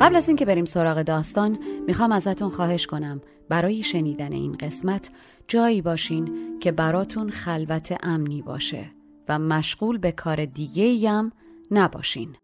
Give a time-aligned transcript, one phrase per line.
[0.00, 3.20] قبل از اینکه بریم سراغ داستان می‌خوام ازتون خواهش کنم.
[3.48, 5.10] برای شنیدن این قسمت
[5.48, 8.86] جایی باشین که براتون خلوت امنی باشه
[9.28, 11.32] و مشغول به کار دیگه هم
[11.70, 12.36] نباشین.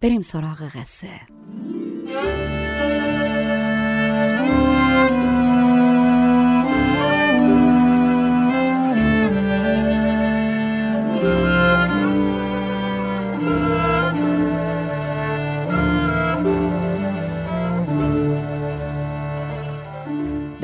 [0.00, 1.08] بریم سراغ قصه.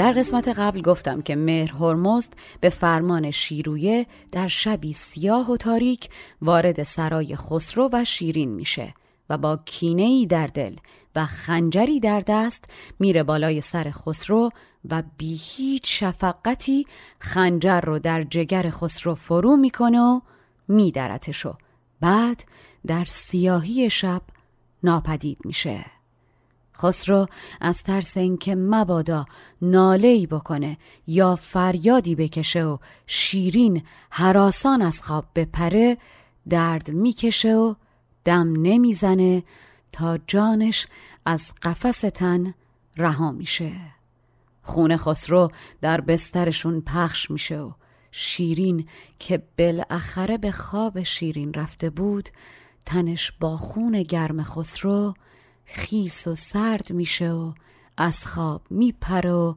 [0.04, 6.09] در قسمت قبل گفتم که مهر هرمزد به فرمان شیرویه در شبی سیاه و تاریک
[6.42, 8.94] وارد سرای خسرو و شیرین میشه
[9.31, 10.76] و با کینه ای در دل
[11.16, 12.64] و خنجری در دست
[12.98, 14.50] میره بالای سر خسرو
[14.91, 16.87] و بی هیچ شفقتی
[17.19, 20.20] خنجر رو در جگر خسرو فرو می‌کنه و
[20.69, 21.54] میدرتشو
[22.00, 22.44] بعد
[22.87, 24.22] در سیاهی شب
[24.82, 25.84] ناپدید میشه.
[26.78, 27.26] خسرو
[27.60, 29.26] از ترس اینکه مبادا
[29.62, 35.98] ناله‌ای بکنه یا فریادی بکشه و شیرین حراسان از خواب بپره
[36.48, 37.74] درد می‌کشه و
[38.24, 39.42] دم نمی‌زنه
[39.92, 40.86] تا جانش
[41.26, 42.54] از قفس تن
[42.96, 43.72] رها میشه.
[44.62, 45.50] خون خسرو
[45.81, 47.72] در بسترشون پخش میشه و
[48.10, 48.88] شیرین
[49.19, 52.28] که بالاخره به خواب شیرین رفته بود
[52.87, 55.14] تنش با خون گرم خسرو
[55.64, 57.52] خیس و سرد میشه و
[57.96, 59.55] از خواب میپره و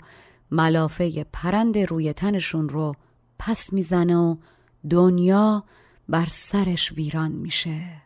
[0.52, 2.96] ملافه پرند روی تنشون رو
[3.40, 4.36] پس می‌زنه و
[4.90, 5.64] دنیا
[6.10, 8.02] بر سرش ویران میشه.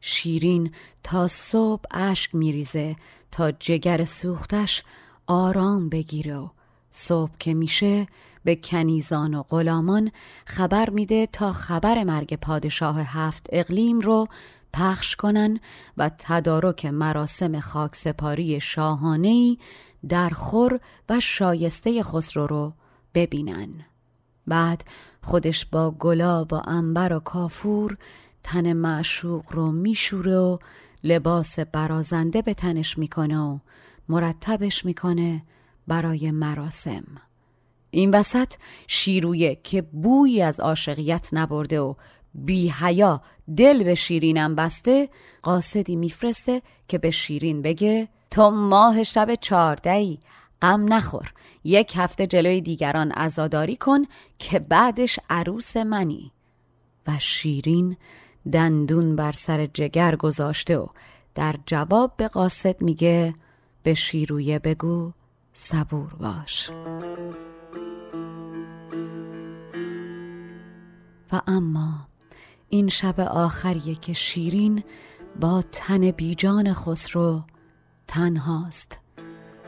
[0.00, 0.72] شیرین
[1.02, 2.96] تا صبح اشک میریزه
[3.30, 4.82] تا جگر سوختش
[5.26, 6.48] آرام بگیره و
[6.90, 8.06] صبح که میشه
[8.44, 10.10] به کنیزان و غلامان
[10.46, 14.28] خبر میده تا خبر مرگ پادشاه هفت اقلیم رو
[14.74, 15.60] پخش کنن
[15.96, 19.58] و تدارک مراسم خاکسپاری شاهانهی
[20.08, 22.72] در خور و شایسته خسرو رو
[23.14, 23.68] ببینن.
[24.46, 24.84] بعد
[25.22, 27.96] خودش با گلاب و انبر و کافور
[28.42, 30.58] تن معشوق رو میشوره و
[31.04, 33.58] لباس برازنده به تنش می‌کنه و
[34.08, 35.42] مرتبش می‌کنه
[35.86, 37.04] برای مراسم.
[37.90, 38.52] این وسط
[38.86, 41.94] شیرویه که بویی از عاشقیت نبرده و
[42.34, 43.22] بی حیا
[43.56, 45.08] دل به شیرینم بسته
[45.42, 50.18] قاصدی میفرسته که به شیرین بگه تو ماه شب چاردهی
[50.62, 51.32] غم نخور
[51.64, 54.04] یک هفته جلوی دیگران ازاداری کن
[54.38, 56.32] که بعدش عروس منی.
[57.06, 57.96] و شیرین
[58.52, 60.86] دندون بر سر جگر گذاشته و
[61.34, 63.34] در جواب به قاصد میگه
[63.82, 65.12] به شیرویه بگو
[65.52, 66.70] صبور باش.
[71.32, 72.08] و اما
[72.74, 74.84] این شب آخریه که شیرین
[75.40, 77.42] با تن بیجان خسرو
[78.06, 79.00] تنهاست.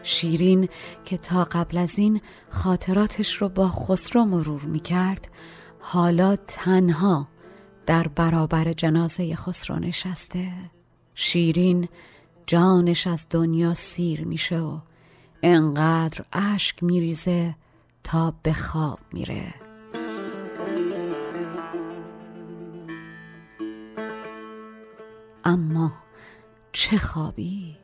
[0.03, 0.69] شیرین
[1.05, 2.21] که تا قبل از این
[2.51, 5.29] خاطراتش رو با خسرو مرور می کرد
[5.81, 7.29] حالا تنها
[7.87, 10.53] در برابر جنازه خسرو نشسته.
[11.15, 11.89] شیرین
[12.47, 14.79] جانش از دنیا سیر میشه و
[15.43, 17.55] انقدر اشک میریزه
[18.05, 19.66] تا به خواب میره.
[25.47, 25.93] اما
[26.73, 27.77] چه خوابی؟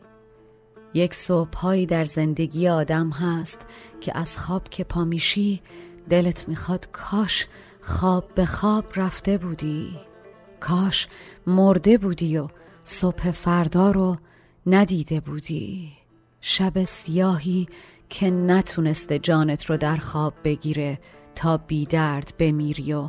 [0.94, 3.59] یک صبحهایی در زندگی آدم هست
[4.00, 5.62] که از خواب که پامیشی
[6.11, 7.47] دلت می‌خواد کاش
[7.81, 9.97] خواب به خواب رفته بودی.
[10.61, 11.09] کاش
[11.47, 12.49] مرده بودی و
[12.85, 14.17] صبح فردا رو
[14.67, 15.93] ندیده بودی.
[16.41, 17.69] شب سیاهی
[18.09, 21.00] که نتونسته جانت رو در خواب بگیره
[21.35, 23.09] تا بیدرد بمیری و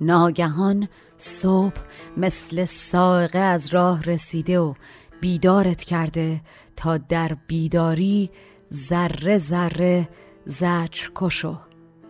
[0.00, 0.88] ناگهان
[1.22, 1.80] صبح
[2.16, 4.74] مثل سائقه از راه رسیده و
[5.20, 6.40] بیدارت کرده
[6.76, 8.30] تا در بیداری
[8.72, 10.08] ذره ذره
[10.44, 11.56] زجر کشو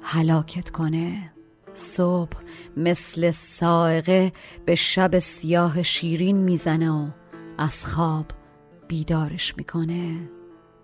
[0.03, 1.33] هلاکت کنه.
[1.75, 2.37] صبح
[2.77, 4.33] مثل سائقه
[4.67, 7.09] به شب سیاه شیرین می‌زنه و
[7.59, 8.27] از خواب
[8.89, 10.29] بیدارش می‌کنه.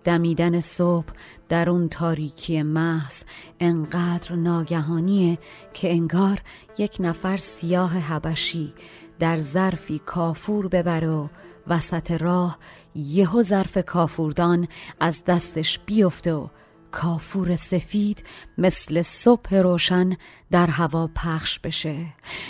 [0.03, 1.13] دمیدن صبح
[1.49, 3.23] در اون تاریکی محض
[3.59, 5.37] انقدر ناگهانیه
[5.73, 6.41] که انگار
[6.77, 8.73] یک نفر سیاه حبشی
[9.19, 11.27] در ظرفی کافور ببره و
[11.67, 12.57] وسط راه
[12.95, 14.67] یهو ظرف کافوردان
[14.99, 16.47] از دستش بیفته و
[16.91, 18.23] کافور سفید
[18.57, 20.17] مثل صبح روشن
[20.51, 22.05] در هوا پخش بشه.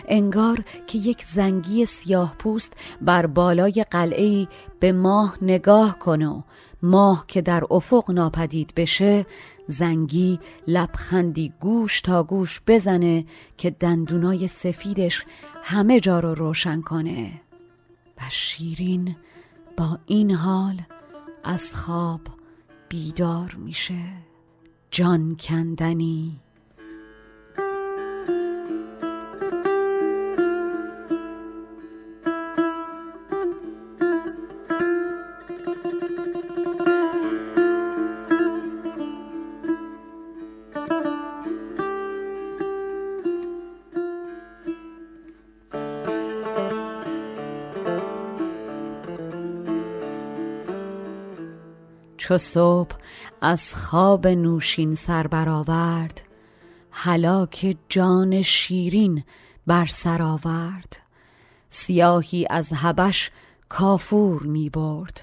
[0.08, 4.48] انگار که یک زنگی سیاه پوست بر بالای قلعه
[4.80, 6.44] به ماه نگاه کنه
[6.84, 9.26] ماه که در افق ناپدید بشه
[9.68, 13.26] زنگی لبخندی گوش تا گوش بزنه
[13.58, 15.26] که دندونای سفیدش
[15.64, 17.42] همه جا رو روشن کنه.
[18.18, 19.16] و شیرین
[19.78, 20.82] با این حال
[21.44, 22.22] از خواب
[22.90, 24.04] بیدار میشه.
[24.92, 26.40] جان کندنی
[52.30, 52.96] چو صبح
[53.42, 56.22] از خواب نوشین سر برآورد
[56.92, 59.24] هلاک جان شیرین
[59.68, 60.98] بر سر آورد.
[61.70, 63.32] سیاهی از هبش
[63.70, 65.22] کافور می برد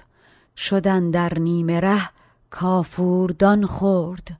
[0.57, 2.09] شدن در نیمه ره
[2.49, 4.39] کافوردان خورد.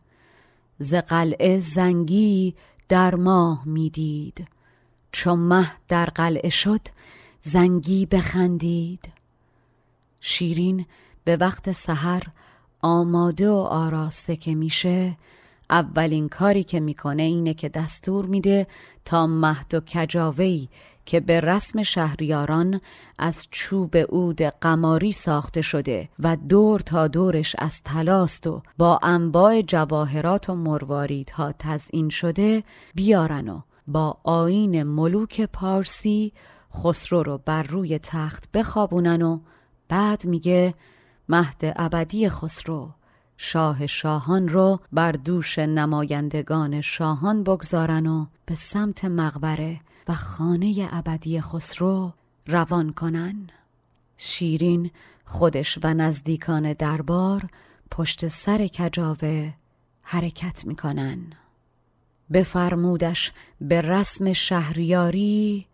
[0.80, 2.56] ز قلعه زنگی
[2.90, 4.48] در ماه می‌دید
[5.12, 6.82] چو مه در قلعه شد
[7.40, 9.14] زنگی بخندید.
[10.20, 10.86] شیرین
[11.24, 12.24] به وقت سحر
[12.82, 15.18] آماده و آراسته که میشه
[15.70, 18.68] اولین کاری که می‌کنه اینه که دستور میده
[19.06, 20.70] تا مهد و کجاوهی
[21.06, 22.82] که به رسم شهریاران
[23.18, 29.62] از چوب عود قماری ساخته شده و دور تا دورش از تلاست و با انواع
[29.62, 32.64] جواهرات و مرواریدها تزئین شده
[32.96, 36.34] بیارن و با آین ملوک پارسی
[36.74, 39.40] خسرو رو بر روی تخت بخوابونن و
[39.90, 40.74] بعد میگه
[41.30, 42.90] مهد ابدی خسرو.
[43.38, 51.42] شاه شاهان رو بر دوش نمایندگان شاهان بگذارن و به سمت مقبره و خانه ابدی
[51.42, 52.14] خسرو
[52.48, 53.50] روان کنن.
[54.18, 54.92] شیرین
[55.26, 57.50] خودش و نزدیکان دربار
[57.92, 59.54] پشت سر کجاوه
[60.02, 61.20] حرکت می‌کنن.
[62.34, 63.32] بفرمودش
[63.62, 65.68] به رسم شهریاری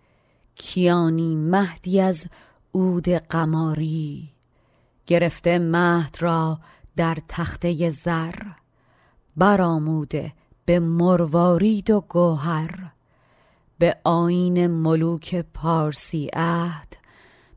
[0.56, 2.28] کیانی مهدی از
[2.76, 4.33] عود قماری.
[5.06, 6.60] گرفته مهد را
[6.96, 8.36] در تخته زر
[9.38, 10.34] برآموده
[10.66, 12.92] به مروارید و گوهر
[13.80, 16.98] به آین ملوک پارسی عهد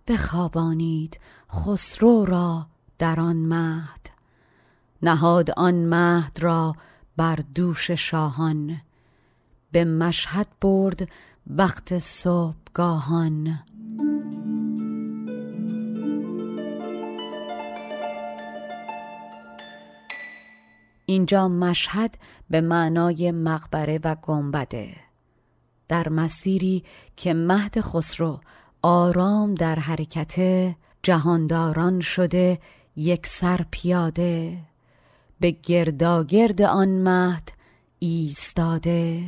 [0.09, 1.21] بخوابانید
[1.53, 2.67] خسرو را
[2.99, 4.01] در آن مهد.
[5.03, 6.77] نهاد آن مهد را
[7.17, 8.81] بر دوش شاهان
[9.73, 11.09] به مشهد برد
[11.47, 13.59] وقت صبحگاهان.
[21.07, 22.19] اینجا مشهد
[22.51, 24.89] به معنای مقبره و گنبده.
[25.89, 26.85] در مسیری
[27.17, 28.41] که مهد خسرو
[28.83, 30.37] آرام در حرکت
[31.03, 32.59] جهانداران شده
[32.97, 34.59] یک سر پیاده.
[35.41, 37.53] به گرداگرد آن مهد
[37.99, 39.23] ایستاده.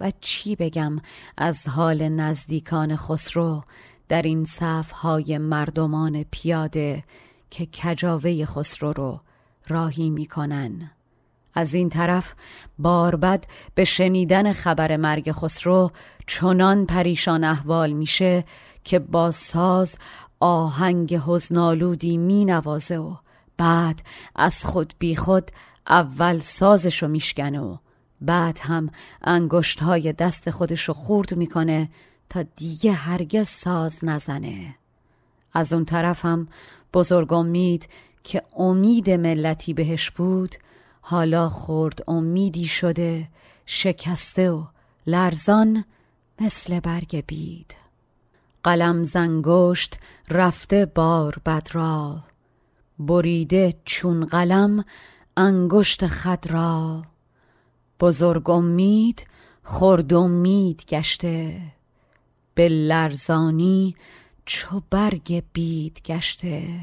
[0.00, 0.96] و چی بگم
[1.36, 3.62] از حال نزدیکان خسرو
[4.08, 7.04] در این صفهای مردمان پیاده
[7.50, 9.20] که کجاوه خسرو رو
[9.68, 10.90] راهی می‌کنن.
[11.54, 12.34] از این طرف
[12.78, 13.44] باربد
[13.74, 15.90] به شنیدن خبر مرگ خسرو
[16.26, 18.44] چنان پریشان احوال میشه
[18.84, 19.98] که با ساز
[20.40, 23.14] آهنگ حزنالودی می نوازه و
[23.56, 24.02] بعد
[24.36, 25.50] از خود بی خود
[25.88, 27.76] اول سازشو میشکنه و
[28.20, 28.90] بعد هم
[29.22, 31.90] انگشت های دست خودشو خورد می‌کنه
[32.28, 34.74] تا دیگه هرگز ساز نزنه.
[35.52, 36.48] از اون طرف هم
[36.94, 37.88] بزرگ امید
[38.28, 40.54] که امید ملتی بهش بود
[41.00, 43.28] حالا خورد امیدی شده
[43.66, 44.64] شکسته و
[45.06, 45.84] لرزان
[46.40, 47.74] مثل برگ بید.
[48.62, 49.98] قلم زنگشت
[50.30, 52.18] رفته بار بد را
[52.98, 54.84] بریده چون قلم
[55.36, 57.02] انگشت خد را.
[58.00, 59.26] بزرگ امید
[59.62, 61.60] خرد امید گشته
[62.54, 63.96] به لرزانی
[64.44, 66.80] چو برگ بید گشته.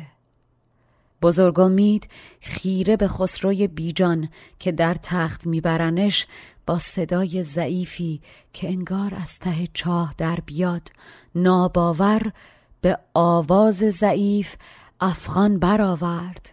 [1.26, 2.10] بزرگ امید
[2.42, 4.30] خیره به خسروی بیجان
[4.60, 6.28] که در تخت میبرنش
[6.66, 8.22] با صدای ضعیفی
[8.54, 10.92] که انگار از ته چاه در بیاد.
[11.36, 12.32] ناباور
[12.82, 14.56] به آواز ضعیف
[15.02, 16.50] افغان برآورد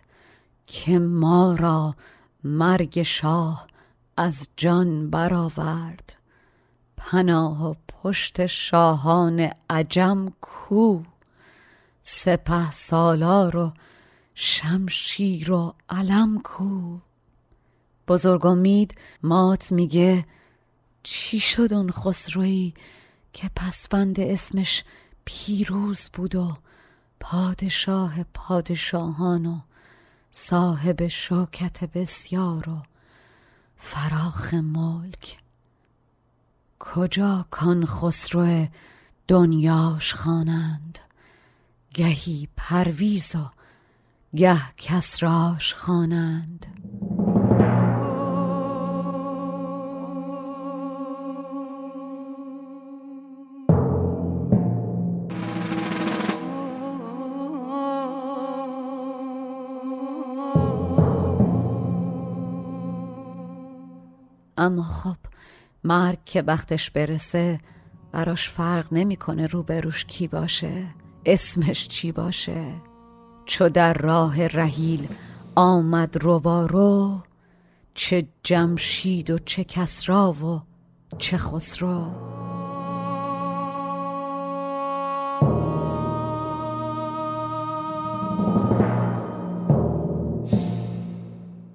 [0.66, 1.94] که ما را
[2.44, 3.66] مرگ شاه
[4.16, 6.16] از جان برآورد.
[6.96, 11.02] پناه و پشت شاهان عجم کو.
[12.02, 13.72] سپه سالار و
[14.34, 16.98] شمشیر و علم کو.
[18.08, 20.26] بزرگ امید مات میگه
[21.02, 22.74] چی شد اون خسروی
[23.32, 24.84] که پسفند اسمش
[25.24, 26.56] پیروز بود و
[27.20, 29.60] پادشاه پادشاهان و
[30.30, 32.82] صاحب شوکت بسیار و
[33.76, 35.38] فراخ ملک.
[36.78, 38.66] کجا کان خسرو
[39.28, 40.98] دنیاش خوانند؟
[41.94, 43.61] گهی پرویز و
[44.36, 46.66] گه کسراش خوانند.
[64.58, 65.16] اما خب
[65.84, 67.60] مرگ که وقتش برسه
[68.12, 70.86] براش فرق نمی‌کنه روبروش کی باشه
[71.26, 72.91] اسمش چی باشه.
[73.52, 75.08] چو در راه رهیل
[75.54, 77.20] آمد روارو
[77.94, 80.60] چه جمشید و چه کسرا و
[81.18, 82.04] چه خسرو.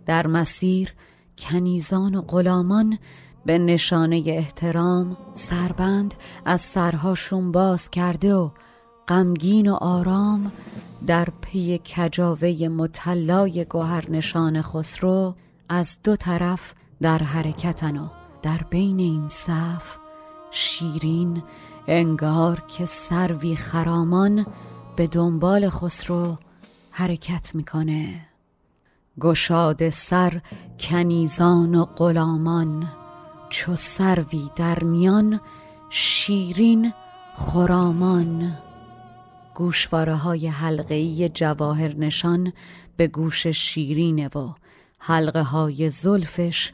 [0.06, 0.94] در مسیر
[1.38, 2.98] کنیزان و غلامان
[3.46, 6.14] به نشانه احترام سربند
[6.46, 8.50] از سرهاشون باز کرده و
[9.08, 10.52] غمگین و آرام
[11.08, 15.36] در پی کجاوه مطلای گوهر نشان خسرو
[15.70, 18.08] از دو طرف در حرکتن و
[18.42, 19.98] در بین این صف
[20.52, 21.44] شیرین
[21.88, 24.46] انگار که سروی خرامان
[24.96, 26.38] به دنبال خسرو
[26.92, 28.26] حرکت می‌کنه.
[29.20, 30.42] گشاد سر
[30.80, 32.88] کنیزان و غلامان
[33.50, 35.40] چو سروی در میان
[35.90, 36.94] شیرین
[37.36, 38.58] خرامان.
[39.58, 42.54] گوشواره های حلقه‌ای جواهر نشان
[42.98, 44.54] به گوش شیرینه و
[45.00, 46.72] حلقه های زلفش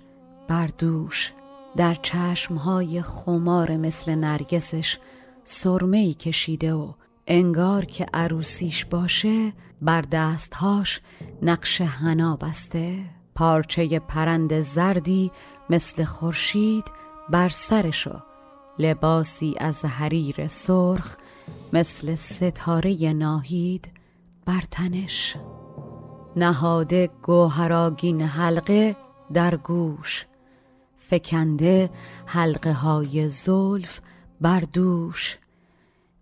[0.48, 1.32] بر دوش.
[1.76, 4.98] در چشم های خمار مثل نرگسش
[5.44, 6.94] سرمه کشیده و
[7.28, 11.02] انگار که عروسیش باشه بر دستهاش
[11.42, 13.06] نقش حنا بسته.
[13.36, 15.32] پارچه پرند زردی
[15.70, 16.86] مثل خورشید
[17.30, 18.20] بر سرشو
[18.80, 21.18] لباسی از حریر سرخ
[21.74, 23.92] مثل ستاره ناهید
[24.46, 25.38] بر تنش.
[26.36, 28.96] نهاده گوهراگین حلقه
[29.34, 30.26] در گوش.
[30.98, 31.90] فکنده
[32.26, 34.02] حلقه های زلف
[34.42, 35.38] بر دوش.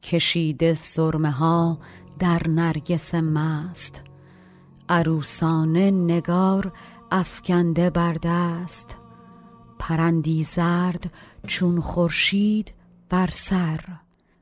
[0.03, 1.79] کشیده سرمه ها
[2.20, 4.03] در نرگس مست.
[4.89, 6.74] عروسانه نگار
[7.12, 9.00] افکنده بر دست.
[9.79, 11.13] پرندی زرد
[11.48, 12.74] چون خورشید
[13.10, 13.79] بر سر.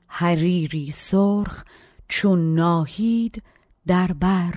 [0.09, 1.63] حریری سرخ
[2.07, 3.43] چون ناهید
[3.87, 4.53] در بر.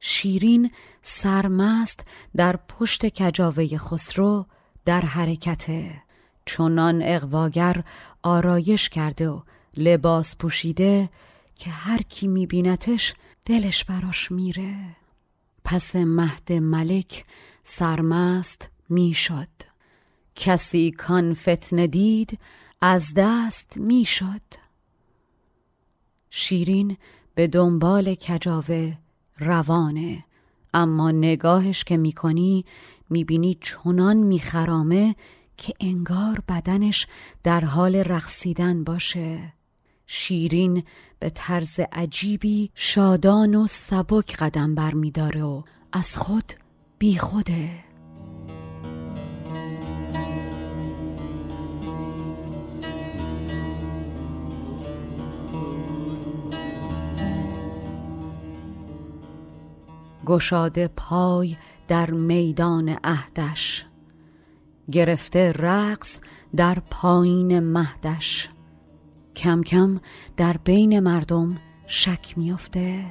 [0.00, 0.70] شیرین
[1.02, 2.00] سرمست
[2.36, 4.46] در پشت کجاوه خسرو
[4.84, 6.02] در حرکته.
[6.44, 7.84] چونان اقواگر
[8.22, 9.40] آرایش کرده و
[9.76, 11.10] لباس پوشیده
[11.54, 14.96] که هر کی میبینتش دلش براش میره.
[15.64, 17.24] پس مهد ملک
[17.64, 19.48] سرمست می‌شد.
[20.34, 22.38] کسی کان فتنه دید
[22.80, 24.42] از دست می‌شد.
[26.30, 26.96] شیرین
[27.34, 28.94] به دنبال کجاوه
[29.38, 30.24] روانه
[30.74, 32.64] اما نگاهش که می‌کنی
[33.10, 35.16] می‌بینی چنان میخرامه
[35.56, 37.06] که انگار بدنش
[37.42, 39.52] در حال رقصیدن باشه.
[40.06, 40.82] شیرین
[41.18, 46.52] به طرز عجیبی شادان و سبک قدم برمیداره و از خود
[46.98, 47.87] بیخوده.
[60.28, 61.56] گشاده پای
[61.88, 63.86] در میدان عهدش.
[64.92, 66.20] گرفته رقص
[66.56, 68.48] در پایین مهدش.
[69.36, 70.00] کم کم
[70.36, 71.56] در بین مردم
[71.86, 73.04] شک میافته.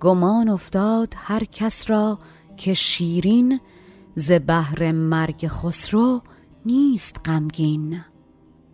[0.00, 2.18] گمان افتاد هر کس را
[2.56, 3.60] که شیرین
[4.14, 6.22] ز بهر مرگ خسرو
[6.66, 8.00] نیست غمگین.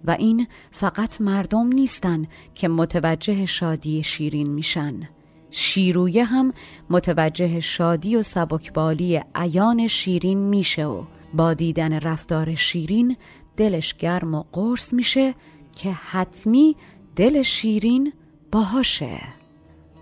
[0.04, 5.08] و این فقط مردم نیستن که متوجه شادی شیرین میشن.
[5.50, 6.52] شیرویه هم
[6.90, 11.04] متوجه شادی و سبکبالی عیان شیرین میشه و
[11.34, 13.16] با دیدن رفتار شیرین
[13.56, 15.34] دلش گرم و قرص میشه
[15.76, 16.76] که حتمی
[17.16, 18.12] دل شیرین
[18.52, 19.20] باهاشه.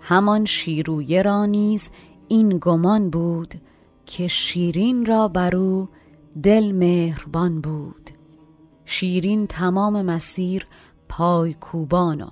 [0.01, 1.89] همان شیرویه را نیز
[2.27, 3.53] این گمان بود
[4.05, 5.89] که شیرین را برو
[6.43, 8.09] دل مهربان بود.
[8.85, 10.67] شیرین تمام مسیر
[11.09, 12.29] پای کوبان و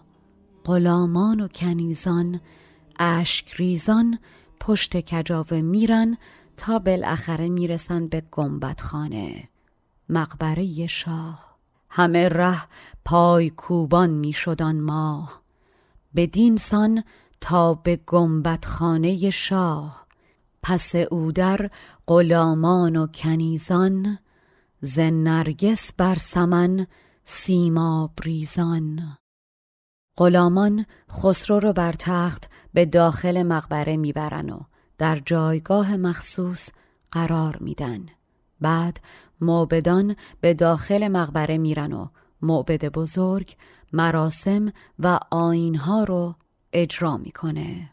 [0.65, 2.39] غلامان و کنیزان
[3.00, 4.20] اشک ریزان
[4.60, 6.18] پشت کجاوه میرن
[6.58, 9.50] تا بالاخره می‌رسن به گنبت خانه
[10.10, 11.58] مقبره شاه.
[11.90, 12.62] همه ره
[13.06, 15.42] پای کوبان میشدان ماه.
[16.16, 17.04] بدین سان
[17.42, 20.08] تا به گنبت خانه شاه.
[20.64, 21.70] پس او در
[22.08, 24.20] غلامان و کنیزان
[24.82, 26.88] ز نرگس بر سمن
[27.24, 29.18] سیماب ریزان.
[30.17, 34.60] غلامان خسرو رو بر تخت به داخل مقبره می‌برن و
[34.97, 36.69] در جایگاه مخصوص
[37.12, 38.06] قرار میدن.
[38.62, 38.99] بعد
[39.41, 42.08] معبدان به داخل مقبره میرن و
[42.41, 43.56] معبد بزرگ
[43.93, 46.36] مراسم و آینها رو
[46.73, 47.89] اجرا می‌کنه.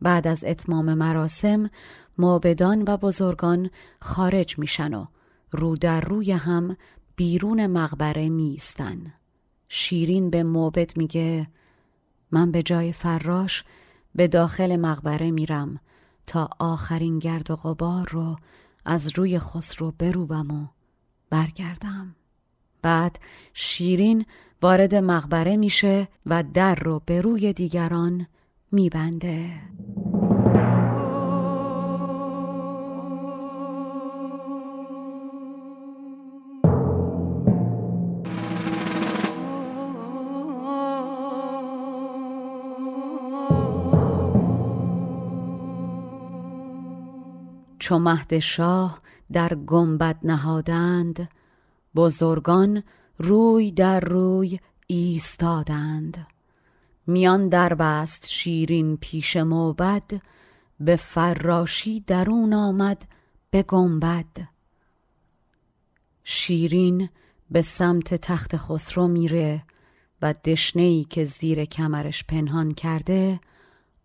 [0.00, 1.70] بعد از اتمام مراسم
[2.18, 5.06] معبدان و بزرگان خارج میشن و
[5.50, 6.76] رو در روی هم
[7.16, 9.12] بیرون مقبره میستن
[9.74, 11.48] شیرین به معبد میگه
[12.30, 13.64] من به جای فراش
[14.14, 15.80] به داخل مقبره میرم
[16.26, 18.36] تا آخرین گرد و غبار رو
[18.84, 20.66] از روی خسرو بروبم و
[21.30, 22.16] برگردم.
[22.82, 23.18] بعد
[23.54, 24.24] شیرین
[24.62, 28.26] وارد مقبره میشه و در رو به روی دیگران
[28.72, 29.50] میبنده.
[47.82, 49.00] چو مهد شاه
[49.32, 51.28] در گنبد نهادند
[51.94, 52.82] بزرگان
[53.18, 56.26] روی در روی ایستادند.
[57.06, 60.22] میان در بست شیرین پیش موبد
[60.80, 63.02] به فراشی درون آمد
[63.50, 64.36] به گنبد.
[66.24, 67.08] شیرین
[67.50, 69.62] به سمت تخت خسرو میره
[70.22, 73.40] و دشنهی که زیر کمرش پنهان کرده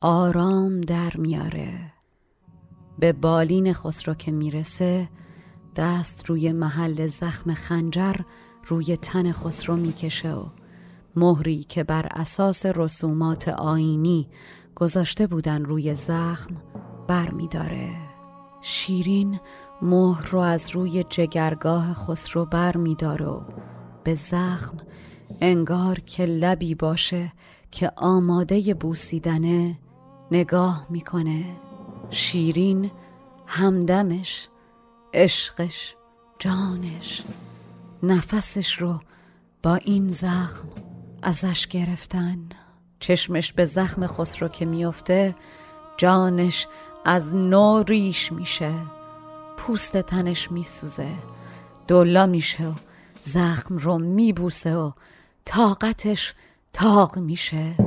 [0.02, 1.97] آرام در میاره.
[3.00, 5.10] به بالین خسرو که می‌رسه
[5.76, 8.16] دست روی محل زخم خنجر
[8.66, 10.46] روی تن خسرو می‌کشه و
[11.16, 14.28] مهری که بر اساس رسومات آینی
[14.76, 16.56] گذاشته بودن روی زخم
[17.08, 17.90] بر میداره
[18.62, 19.40] شیرین
[19.82, 23.42] مهر رو از روی جگرگاه خسرو بر میداره و
[24.04, 24.78] به زخم
[25.42, 27.34] انگار که لبی باشه
[27.72, 29.80] که آماده بوسیدنه
[30.32, 31.46] نگاه می‌کنه.
[32.10, 32.92] شیرین
[33.48, 34.48] همدمش
[35.14, 35.96] عشقش
[36.40, 37.24] جانش
[38.04, 39.00] نفسش رو
[39.64, 40.68] با این زخم
[41.22, 42.50] ازش گرفتن.
[43.00, 45.36] چشمش به زخم خسرو که میفته
[45.98, 46.68] جانش
[47.06, 48.74] از نو ریش میشه.
[49.58, 51.12] پوست تنش میسوزه
[51.88, 52.74] دلا میشه و
[53.22, 54.92] زخم رو میبوسه و
[55.46, 56.34] طاقتش
[56.74, 57.87] تاق میشه.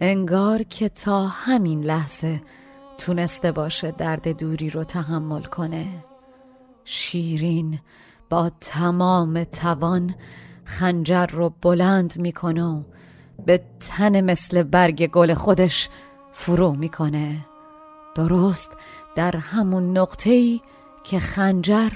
[0.00, 2.42] انگار که تا همین لحظه
[2.98, 5.86] تونسته باشه درد دوری رو تحمل کنه.
[6.84, 7.78] شیرین
[8.30, 10.14] با تمام توان
[10.64, 12.82] خنجر رو بلند می‌کنه و
[13.46, 15.88] به تن مثل برگ گل خودش
[16.32, 17.36] فرو می‌کنه.
[18.14, 18.70] درست
[19.16, 20.60] در همون نقطه‌ای
[21.04, 21.90] که خنجر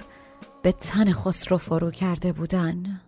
[0.62, 3.00] به تن خسرو فرو کرده بودن.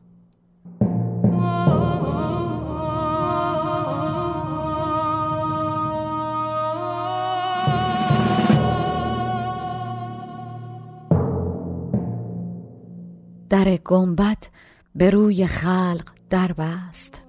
[13.49, 14.47] در گنبد
[14.95, 17.25] به روی خلق در بست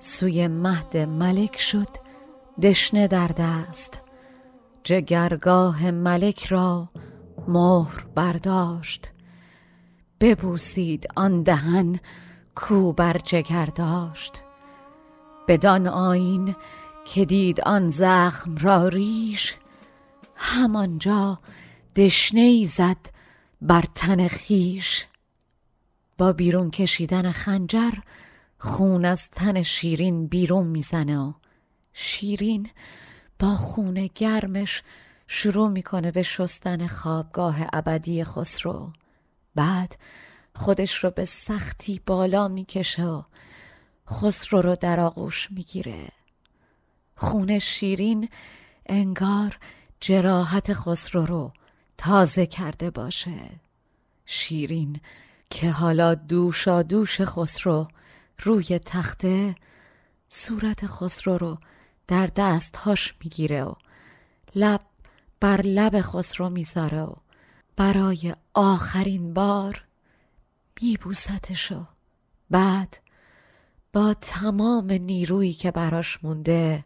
[0.00, 1.88] سوی مهد ملک شد
[2.62, 4.02] دشنه در دست.
[4.84, 6.88] جگرگاه ملک را
[7.48, 9.12] مهر برداشت.
[10.20, 12.00] ببوسید آن دهن
[12.54, 14.42] کو بر جگر داشت.
[15.48, 16.54] بدان آین
[17.04, 19.54] که دید آن زخم را ریش
[20.34, 21.38] همانجا
[21.96, 23.10] دشنه زد
[23.62, 25.06] بر تن خیش
[26.18, 27.92] با بیرون کشیدن خنجر
[28.58, 31.32] خون از تن شیرین بیرون می‌زنه و
[31.92, 32.70] شیرین
[33.38, 34.82] با خون گرمش
[35.26, 38.92] شروع می‌کنه به شستن خوابگاه ابدی خسرو.
[39.54, 39.96] بعد
[40.54, 43.22] خودش رو به سختی بالا می‌کشه و
[44.10, 46.08] خسرو رو در آغوش می‌گیره.
[47.16, 48.28] خون شیرین
[48.86, 49.58] انگار
[50.00, 51.52] جراحت خسرو رو
[51.98, 53.50] تازه کرده باشه.
[54.26, 55.00] شیرین
[55.50, 57.88] که حالا دوشا دوش خسرو
[58.42, 59.54] روی تخته
[60.28, 61.58] صورت خسرو رو
[62.06, 63.74] در دستهاش می‌گیره و
[64.54, 64.80] لب
[65.40, 67.14] بر لب خسرو می‌ذاره و
[67.76, 69.84] برای آخرین بار
[70.82, 71.86] میبوستشو
[72.50, 72.98] بعد
[73.92, 76.84] با تمام نیرویی که براش مونده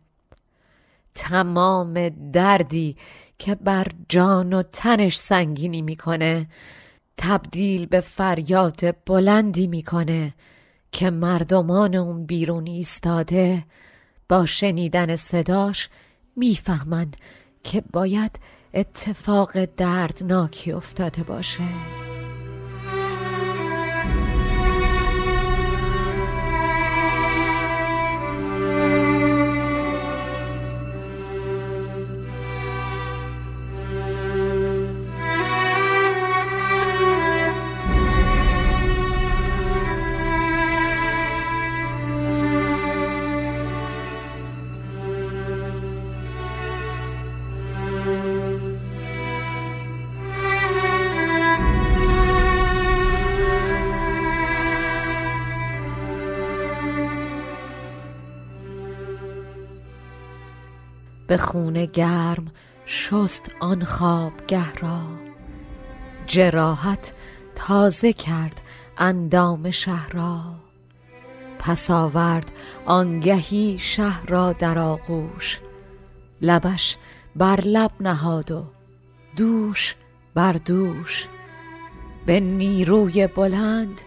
[1.15, 2.97] تمام دردی
[3.39, 6.49] که بر جان و تنش سنگینی می‌کنه
[7.17, 10.35] تبدیل به فریاد بلندی می‌کنه
[10.93, 13.65] که مردمان اون بیرون ایستاده
[14.29, 15.89] با شنیدن صداش
[16.37, 17.11] می‌فهمن
[17.65, 18.41] که باید
[18.75, 21.65] اتفاق دردناکی افتاده باشه.
[61.33, 62.47] به خون گرم
[62.87, 65.03] شست آن خوابگه را.
[66.27, 67.13] جراحت
[67.55, 68.61] تازه کرد
[68.99, 70.43] اندام شهر را.
[71.59, 72.53] پس آورد
[72.87, 75.61] آنگهی شهر را در آغوش.
[76.43, 76.97] لبش
[77.37, 78.65] بر لب نهاد و
[79.37, 79.97] دوش
[80.35, 81.29] بر دوش.
[82.27, 84.01] به نیروی بلند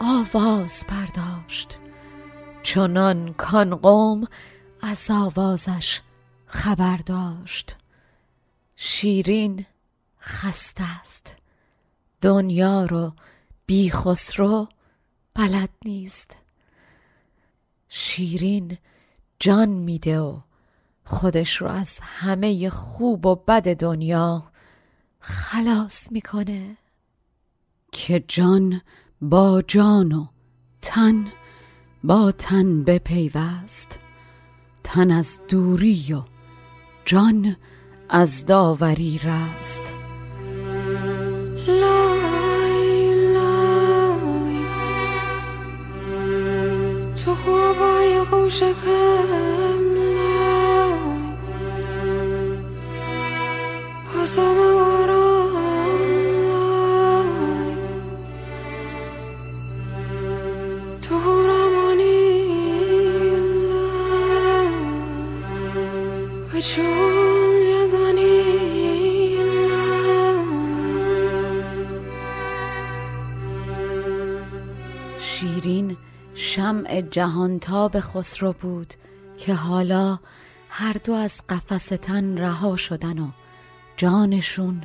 [0.00, 1.78] آواز برداشت.
[2.62, 4.24] چنان کان قوم
[4.82, 6.00] از آوازش
[6.52, 7.76] خبر داشت.
[8.76, 9.66] شیرین
[10.20, 11.36] خسته است.
[12.20, 13.12] دنیا رو
[13.66, 14.68] بی خسرو
[15.34, 16.36] بلد نیست.
[17.88, 18.78] شیرین
[19.38, 20.40] جان میده و
[21.04, 24.50] خودش رو از همه خوب و بد دنیا
[25.20, 26.76] خلاص می‌کنه.
[27.92, 28.80] که جان
[29.20, 30.26] با جان و
[30.82, 31.32] تن
[32.04, 33.98] با تن بپیوست.
[34.84, 36.29] تن از دوری و
[37.10, 37.56] جان
[38.08, 39.82] از داوری رست
[41.68, 44.64] لای لای
[47.24, 48.20] تو خوابای
[48.50, 49.80] شکم
[54.12, 54.89] پاسم
[76.90, 78.94] شمع جهانتاب خسرو بود
[79.38, 80.18] که حالا
[80.68, 83.28] هر دو از قفس تن رها شدن و
[83.96, 84.82] جانشون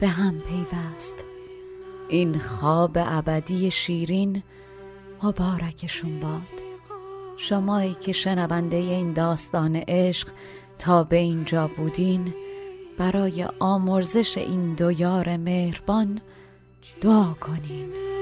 [0.00, 1.14] به هم پیوست.
[2.08, 4.42] این خواب ابدی شیرین
[5.22, 6.62] مبارکشون باد.
[7.36, 10.28] شمایی که شنونده این داستان عشق
[10.78, 12.34] تا به اینجا بودین
[12.98, 16.20] برای آمرزش این دو یار مهربان
[17.02, 18.19] دعا کنیم.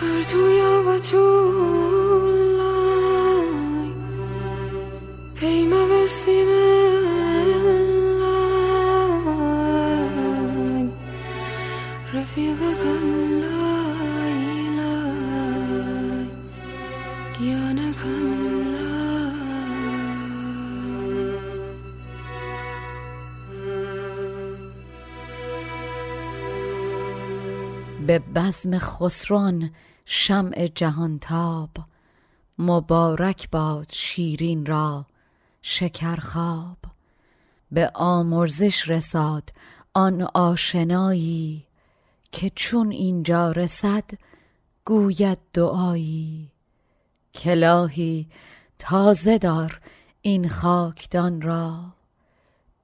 [0.00, 1.24] هر تو یا با تو
[2.58, 3.90] لای.
[5.34, 6.48] پیما بستیم
[8.20, 8.50] لای.
[12.14, 13.04] رفیق کم
[13.40, 14.44] لای
[14.76, 16.26] لای.
[17.38, 18.49] گیانه کم لای
[28.10, 29.70] به بزم خسران
[30.04, 31.70] شمع جهانتاب.
[32.58, 35.06] مبارک باد شیرین را
[35.62, 36.76] شکرخواب.
[37.72, 39.52] به آمرزش رساد
[39.94, 41.66] آن آشنایی
[42.32, 44.04] که چون اینجا رسد
[44.84, 46.52] گوید دعایی.
[47.34, 48.28] کلاهی
[48.78, 49.80] تازه دار
[50.22, 51.80] این خاکدان را.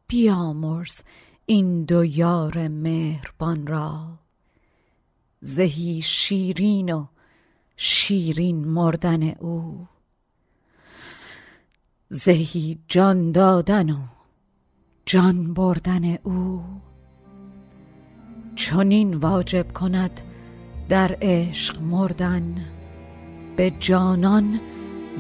[0.07, 1.01] بیامرز
[1.47, 4.26] این دو یار مهربان را.
[5.41, 7.07] زهی شیرین و
[7.77, 9.87] شیرین مردن او.
[12.09, 13.99] زهی جان دادن و
[15.07, 16.63] جان بردن او.
[18.57, 20.21] چنین واجب کند
[20.89, 22.67] در عشق مردن.
[23.57, 24.61] به جانان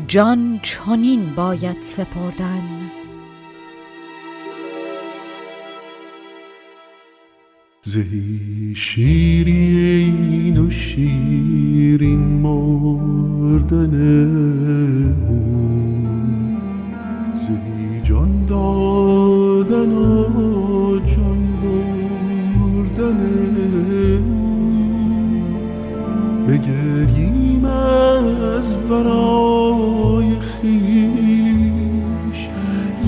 [0.07, 2.91] جان چنین باید سپردن.
[7.88, 13.94] زهی شیرین و شیرین مردن
[15.29, 15.44] او
[17.35, 21.49] زهی جان دادن و جان
[22.55, 23.20] بردن
[24.16, 24.37] او
[26.49, 30.87] بگریم از برای خیش.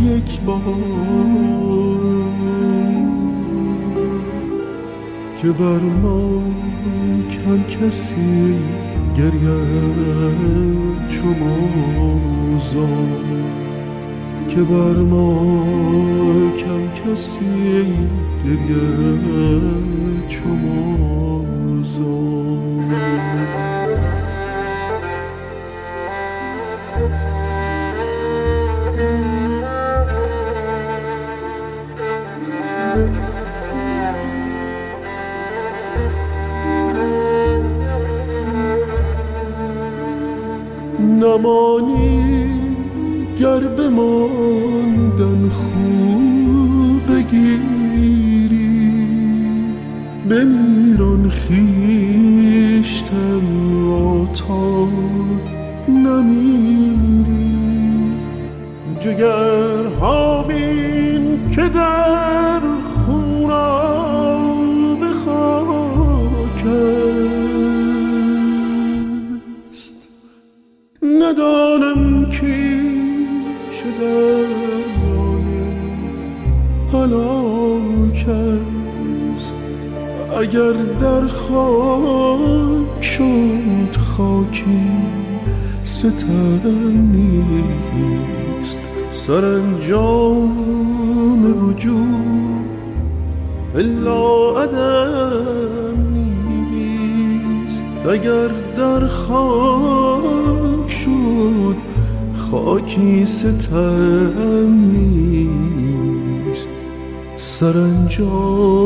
[0.05, 0.98] یک بار
[5.43, 6.43] که بر ما
[7.31, 8.55] کم کسی
[9.17, 11.59] گرید شما
[14.49, 15.57] که بر ما
[16.57, 17.85] کم کسی
[18.45, 21.41] گرید شما
[41.29, 42.49] نمانی
[43.41, 48.59] گر بماندن خوب بگیری
[50.31, 53.13] بمیران خیشتن
[53.87, 54.89] را تا
[55.89, 57.59] نمیری.
[59.01, 59.85] جگر
[60.49, 62.28] بین که در
[71.39, 72.81] ندانم کی
[73.73, 74.47] شده
[76.93, 78.27] هلاک
[79.39, 79.57] است
[80.41, 84.91] اگر در خاک شد خاکی
[85.83, 86.61] ستم
[87.13, 88.81] نیست.
[89.11, 90.53] سرانجام
[91.67, 92.69] وجود
[93.75, 96.17] الا عدم
[96.73, 97.87] نیست.
[98.07, 100.68] اگر در خاک
[101.39, 101.77] شد
[102.37, 106.69] خاکی ستم نیست.
[107.37, 108.83] سرانجام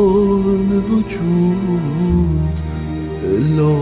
[0.91, 2.57] وجود
[3.25, 3.73] الا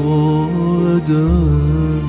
[0.96, 1.99] عدم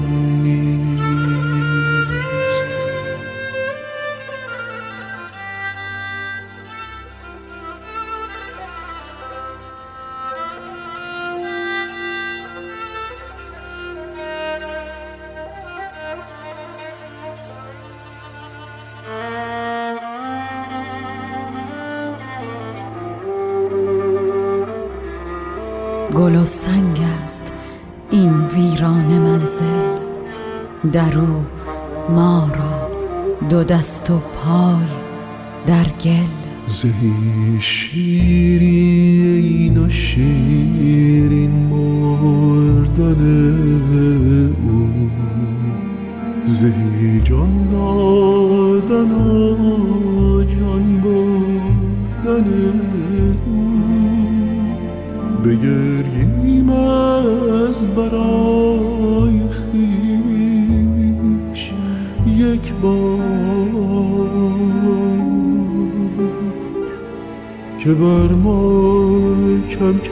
[30.91, 31.45] در او
[32.09, 32.89] ما را
[33.49, 34.85] دو دست و پای
[35.67, 36.27] در گل.
[36.65, 38.97] زهی شیرین
[39.77, 43.21] و شیرین مردن
[44.63, 44.89] او.
[46.45, 47.67] زهی جان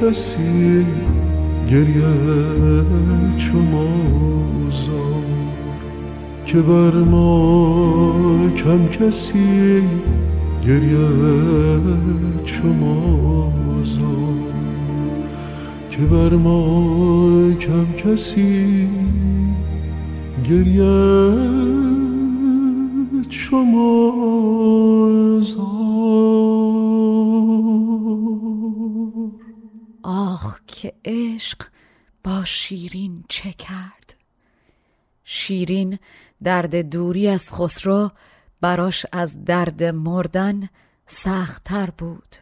[0.02, 0.86] کسی
[1.70, 2.16] گریه
[3.38, 3.58] چو
[6.46, 9.82] که بر ما کم کسی
[10.68, 11.08] گریه
[12.46, 12.68] چو
[15.90, 18.88] که بر ما کم کسی
[20.50, 21.32] گریه
[23.30, 23.58] چو
[31.06, 31.68] عشق
[32.24, 34.16] با شیرین چه کرد؟
[35.24, 36.00] شیرین
[36.44, 38.12] درد دوری از خسرو
[38.62, 40.70] براش از درد مردن
[41.08, 42.36] سختتر بود.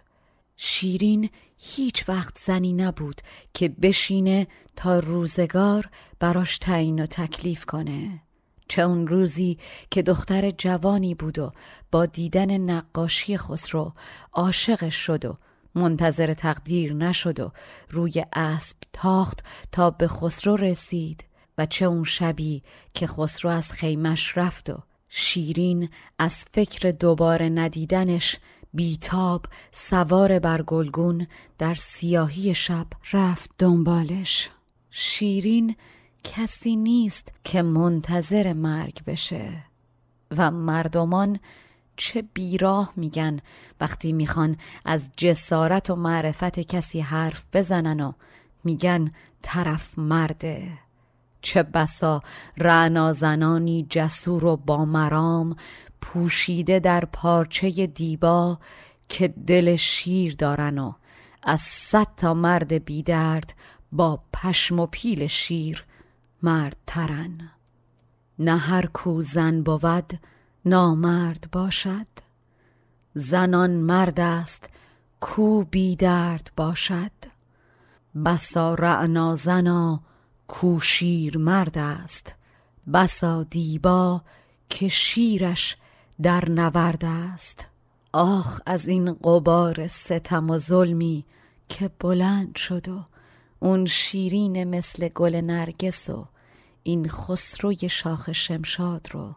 [0.58, 3.22] شیرین هیچ وقت زنی نبود
[3.54, 5.90] که بشینه تا روزگار
[6.20, 8.22] براش تعیین و تکلیف کنه.
[8.68, 9.58] چه اون روزی
[9.92, 11.52] که دختر جوانی بود و
[11.92, 13.94] با دیدن نقاشی خسرو
[14.34, 15.36] عاشقش شد و
[15.78, 17.52] منتظر تقدیر نشد و
[17.90, 21.24] روی اسب تاخت تا به خسرو رسید
[21.58, 22.64] و چه اون شبی
[22.94, 24.78] که خسرو از خیمش رفت و
[25.10, 28.38] شیرین از فکر دوباره ندیدنش
[28.74, 34.50] بیتاب سوار بر گلگون در سیاهی شب رفت دنبالش.
[34.92, 35.76] شیرین
[36.24, 39.64] کسی نیست که منتظر مرگ بشه
[40.38, 41.40] و مردمان
[41.98, 43.40] چه بیراه میگن
[43.82, 48.12] وقتی می‌خوان از جسارت و معرفت کسی حرف بزنن و
[48.64, 50.70] میگن طرف مرده
[51.42, 52.22] چه بسا
[52.58, 55.56] رعنا زنانی جسور و با مرام
[56.02, 58.60] پوشیده در پارچه دیبا
[59.10, 60.94] که دل شیر دارن و
[61.44, 63.54] از صد تا مرد بیدرد
[63.92, 65.86] با پشم و پیل شیر
[66.44, 67.52] مرد ترن
[68.40, 70.14] نه هر کو زن بود
[70.70, 72.08] نامرد باشد؟
[73.14, 74.70] زنان مرد است
[75.20, 77.12] کو بی درد باشد؟
[78.26, 80.02] بسا رعنا زنا
[80.48, 82.36] کو شیر مرد است؟
[82.94, 84.22] بسا دیبا
[84.70, 85.78] که شیرش
[86.22, 87.70] در نورد است؟
[88.14, 91.26] آخ از این قبار ستم و ظلمی
[91.70, 93.06] که بلند شد و
[93.60, 96.28] اون شیرین مثل گل نرگس و
[96.84, 99.36] این خسروی شاخ شمشاد رو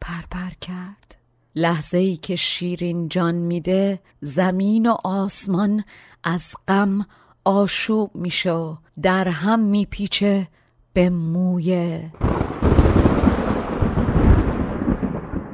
[0.00, 1.16] پرپر کرد.
[1.54, 5.84] لحظه ای که شیرین جان میده زمین و آسمان
[6.24, 7.06] از غم
[7.44, 10.48] آشوب میشه و در هم میپیچه
[10.92, 12.12] به مویه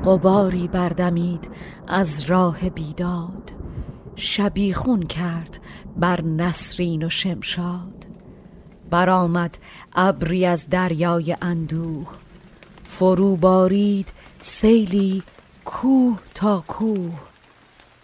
[0.04, 1.48] قباری بردمید
[1.88, 3.50] از راه بیداد.
[4.16, 5.61] شبیخون کرد
[5.96, 8.07] بر نسرین و شمشاد.
[8.90, 9.59] برآمد
[9.94, 12.07] ابری از دریای اندوه.
[12.85, 14.09] فرو بارید
[14.46, 15.22] سیلی
[15.64, 17.20] کوه تا کوه.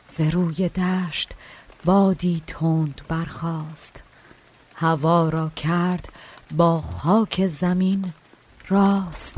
[0.07, 1.31] ز روی دشت
[1.85, 4.03] بادی تند برخاست.
[4.75, 6.09] هوا را کرد
[6.57, 8.13] با خاک زمین
[8.69, 9.37] راست.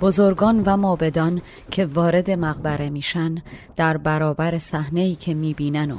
[0.00, 3.42] بزرگان و مابدان که وارد مقبره میشن
[3.76, 5.98] در برابر صحنه‌ای که می‌بینن و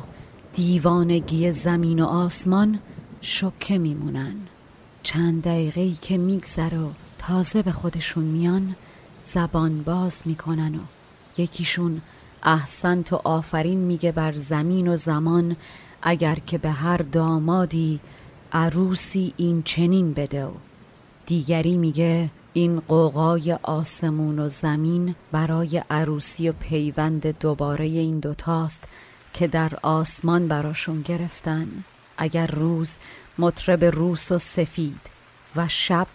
[0.54, 2.80] دیوانگی زمین و آسمان
[3.22, 4.36] شکه میمونن.
[5.04, 6.88] چند دقیقه که میگذره
[7.20, 8.76] تازه به خودشون میان
[9.26, 10.80] زبان باز می‌کنن و
[11.38, 12.02] یکیشون
[12.44, 15.56] احسن تو آفرین میگه بر زمین و زمان
[16.02, 18.00] اگر که به هر دامادی
[18.52, 20.52] عروسی این چنین بده و
[21.26, 28.84] دیگری میگه این قوقای آسمون و زمین برای عروسی و پیوند دوباره این دوتاست
[29.34, 31.68] که در آسمان براشون گرفتن.
[32.18, 32.98] اگر روز
[33.40, 35.00] مطرب روس و سفید
[35.56, 36.08] و شب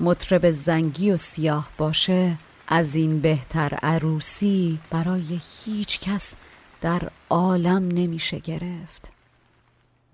[0.00, 2.38] مطرب زنگی و سیاه باشه
[2.70, 6.34] از این بهتر عروسی برای هیچ کس
[6.80, 9.08] در عالم نمیشه گرفت.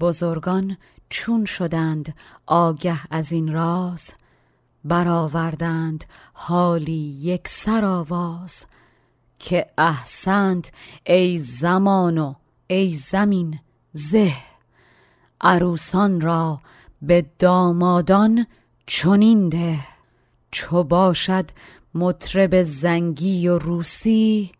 [0.00, 0.76] بزرگان
[1.08, 2.14] چون شدند
[2.46, 4.12] آگه از این راز
[4.84, 8.64] برآوردند حالی یک سر آواز
[9.38, 10.72] که احسنت
[11.06, 12.34] ای زمان و
[12.66, 13.58] ای زمین
[13.92, 14.32] زه.
[15.40, 16.60] عروسان را
[17.02, 18.46] به دامادان
[18.86, 19.78] چنین ده
[20.54, 21.50] چو باشد
[21.94, 24.52] مطرب زنگی و روسی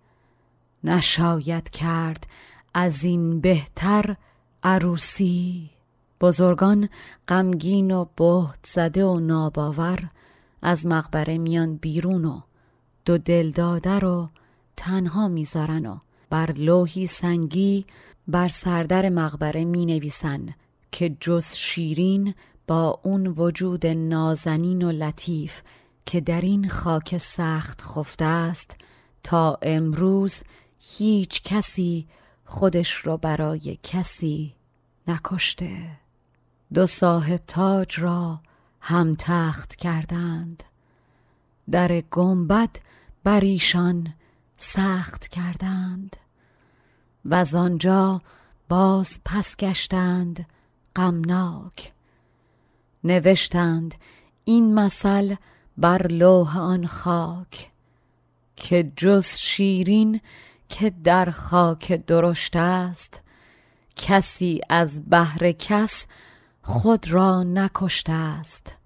[0.85, 2.27] نشاید کرد
[2.75, 4.17] از این بهتر
[4.63, 5.71] عروسی.
[6.21, 6.89] بزرگان
[7.29, 10.11] غمگین و بهت زده و ناباور
[10.63, 12.41] از مقبره میان بیرون و
[13.05, 14.29] دو دل داده رو
[14.77, 15.99] تنها می‌ذارن و
[16.31, 17.87] بر لوحی سنگی
[18.29, 20.55] بر سردر مقبره می نویسن
[20.93, 22.35] که جز شیرین
[22.67, 25.63] با اون وجود نازنین و لطیف
[26.07, 28.71] که در این خاک سخت خفته است
[29.23, 30.43] تا امروز
[30.81, 32.09] هیچ کسی
[32.45, 34.55] خودش رو برای کسی
[35.09, 35.91] نکشته.
[36.75, 38.41] دو صاحب تاج را
[38.81, 40.63] هم تخت کردند.
[41.71, 42.71] در گنبد
[43.25, 44.15] بر ایشان
[44.57, 46.17] سخت کردند.
[47.25, 48.23] و از آنجا
[48.69, 50.47] باز پس گشتند
[50.97, 51.93] غمناک.
[53.05, 53.95] نوشتند
[54.45, 55.35] این مثل
[55.79, 57.71] بر لوح آن خاک
[58.57, 60.21] که جز شیرین
[60.69, 63.23] که در خاک درشت است
[63.97, 66.07] کسی از بهر کس
[66.63, 68.79] خود را نکشته است.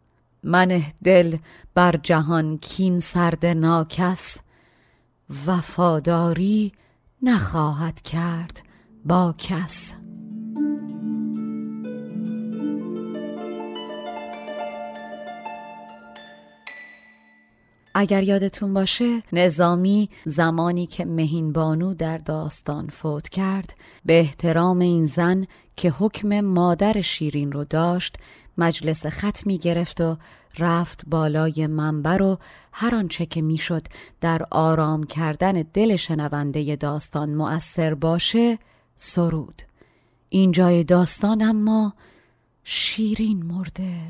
[0.43, 1.37] منه دل
[1.75, 4.37] بر جهان کین سرد ناکس
[5.47, 6.73] وفاداری
[7.23, 8.63] نخواهد کرد
[9.05, 9.98] با کس.
[18.01, 23.75] اگر یادتون باشه نظامی زمانی که مهین بانو در داستان فوت کرد
[24.05, 25.47] به احترام این زن
[25.77, 28.17] که حکم مادر شیرین رو داشت
[28.59, 30.17] مجلس خط می گرفت و
[30.59, 32.39] رفت بالای منبر و
[32.73, 33.87] هر آنچه که می‌شد
[34.21, 38.59] در آرام کردن دل شنونده داستان مؤثر باشه
[38.97, 39.63] سرود.
[40.29, 41.93] اینجای داستان اما
[42.65, 44.01] شیرین مرده.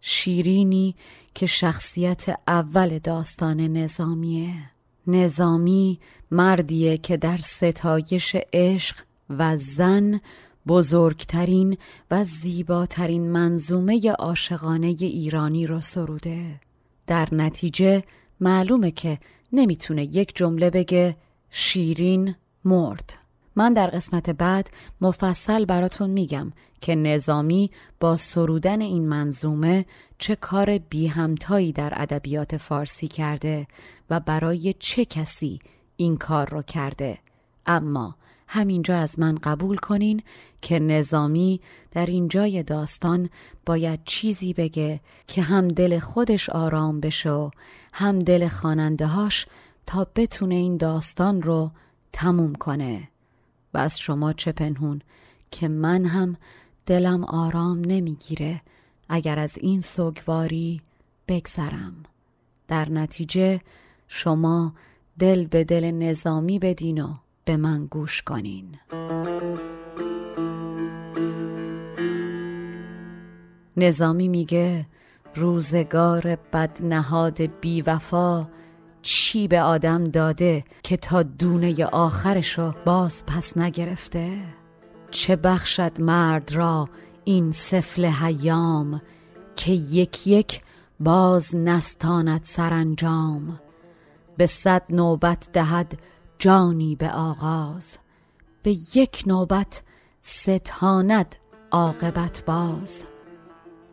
[0.00, 0.94] شیرینی
[1.34, 4.52] که شخصیت اول داستان نظامیه.
[5.06, 8.96] نظامی مردیه که در ستایش عشق
[9.30, 10.20] و زن
[10.66, 11.76] بزرگترین
[12.10, 16.60] و زیباترین منظومه عاشقانه ایرانی را سروده.
[17.06, 18.02] در نتیجه
[18.40, 19.18] معلومه که
[19.52, 21.16] نمی‌تونه یک جمله بگه
[21.50, 22.34] شیرین
[22.64, 23.14] مرد.
[23.56, 24.70] من در قسمت بعد
[25.00, 27.70] مفصل براتون میگم که نظامی
[28.00, 29.86] با سرودن این منظومه
[30.18, 33.66] چه کار بی همتایی در ادبیات فارسی کرده
[34.10, 35.60] و برای چه کسی
[35.96, 37.18] این کار رو کرده.
[37.66, 38.14] اما
[38.48, 40.22] همینجا از من قبول کنین
[40.62, 41.60] که نظامی
[41.90, 43.30] در اینجای داستان
[43.66, 47.50] باید چیزی بگه که هم دل خودش آرام بشه و
[47.92, 49.46] هم دل خواننده هاش
[49.86, 51.70] تا بتونه این داستان رو
[52.12, 53.08] تموم کنه.
[53.74, 55.02] و از شما چه پنهون
[55.50, 56.36] که من هم
[56.88, 58.60] دلم آرام نمی‌گیره.
[59.08, 60.80] اگر از این سوگواری
[61.28, 61.94] بگذرم.
[62.68, 63.60] در نتیجه
[64.08, 64.74] شما
[65.18, 67.14] دل به دل نظامی بدین و
[67.44, 68.76] به من گوش کنین.
[73.76, 74.86] نظامی میگه
[75.34, 78.48] روزگار بدنهاد بیوفا
[79.02, 84.57] چی به آدم داده که تا دونه آخرشو باز پس نگرفته؟
[85.10, 86.88] چه بخشد مرد را
[87.24, 89.02] این سفل حیام
[89.56, 90.62] که یک یک
[91.00, 93.60] باز نستاند سرانجام؟
[94.36, 95.98] به صد نوبت دهد
[96.38, 97.98] جانی به آغاز
[98.62, 99.82] به یک نوبت
[100.22, 101.36] ستاند
[101.70, 103.04] عاقبت باز.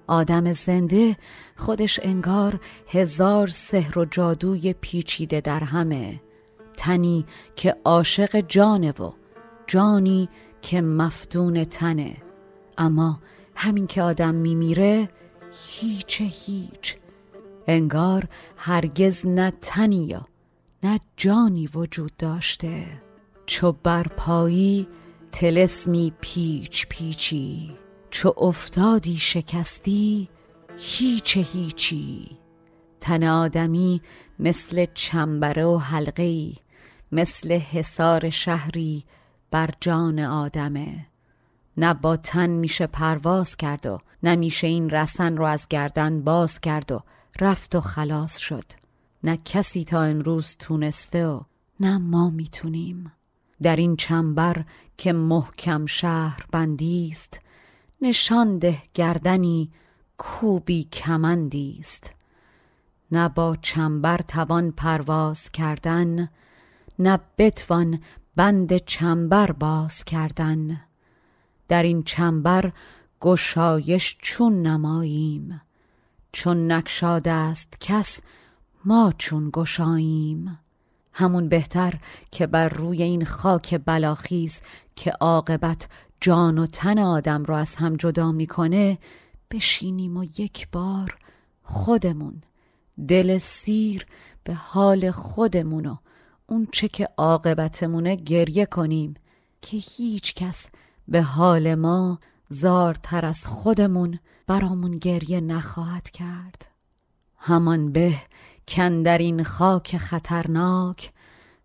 [0.07, 1.17] آدم زنده
[1.55, 6.21] خودش انگار هزار سحر و جادوی پیچیده در همه.
[6.77, 9.11] تنی که عاشق جانه و
[9.67, 10.29] جانی
[10.65, 12.17] که مفتون تنه.
[12.77, 13.19] اما
[13.55, 15.09] همین که آدم میمیره
[15.69, 16.97] هیچ هیچ.
[17.67, 20.25] انگار هرگز نه تنی یا
[20.83, 22.85] نه جانی وجود داشته.
[23.45, 24.87] چو برپایی
[25.31, 27.71] تلسمی پیچ پیچی
[28.09, 30.29] چو افتادی شکستی
[30.77, 32.37] هیچ هیچی.
[33.01, 34.01] تن آدمی
[34.39, 36.53] مثل چنبره و حلقه
[37.11, 39.03] مثل حصار شهری
[39.55, 41.05] بر جان آدمه.
[41.77, 46.91] نه با تن میشه پرواز کرد و نمیشه این رسن رو از گردن باز کرد
[46.91, 47.03] و
[47.41, 48.63] رفت و خلاص شد.
[49.23, 51.41] نه کسی تا امروز تونسته و
[51.79, 53.11] نه ما می‌تونیم.
[53.61, 54.65] در این چنبر
[54.97, 57.39] که محکم شهر بندیست
[58.01, 59.71] نشان ده گردنی
[60.17, 62.13] کوبی کمندی است.
[63.11, 66.29] نه با چنبر توان پرواز کردن
[66.99, 67.99] نه بتوان
[68.35, 70.81] بند چنبر باز کردن.
[71.67, 72.71] در این چنبر
[73.21, 75.61] گشایش چون نماییم.
[76.31, 78.19] چون نکشاده است کس
[78.85, 80.59] ما چون گشاییم.
[81.13, 81.99] همون بهتر
[82.31, 84.61] که بر روی این خاک بلاخیز
[84.95, 85.87] که عاقبت
[86.21, 88.97] جان و تن آدم را از هم جدا می‌کنه
[89.51, 91.17] بشینیم و یک بار
[91.63, 92.41] خودمون
[93.07, 94.05] دل سیر
[94.43, 95.85] به حال خودمون
[96.47, 99.13] اون چه که عاقبتمونه گریه کنیم
[99.61, 100.69] که هیچ کس
[101.07, 102.19] به حال ما
[102.49, 106.67] زارتر از خودمون برامون گریه نخواهد کرد.
[107.37, 108.13] همان به
[108.67, 111.13] کن این خاک خطرناک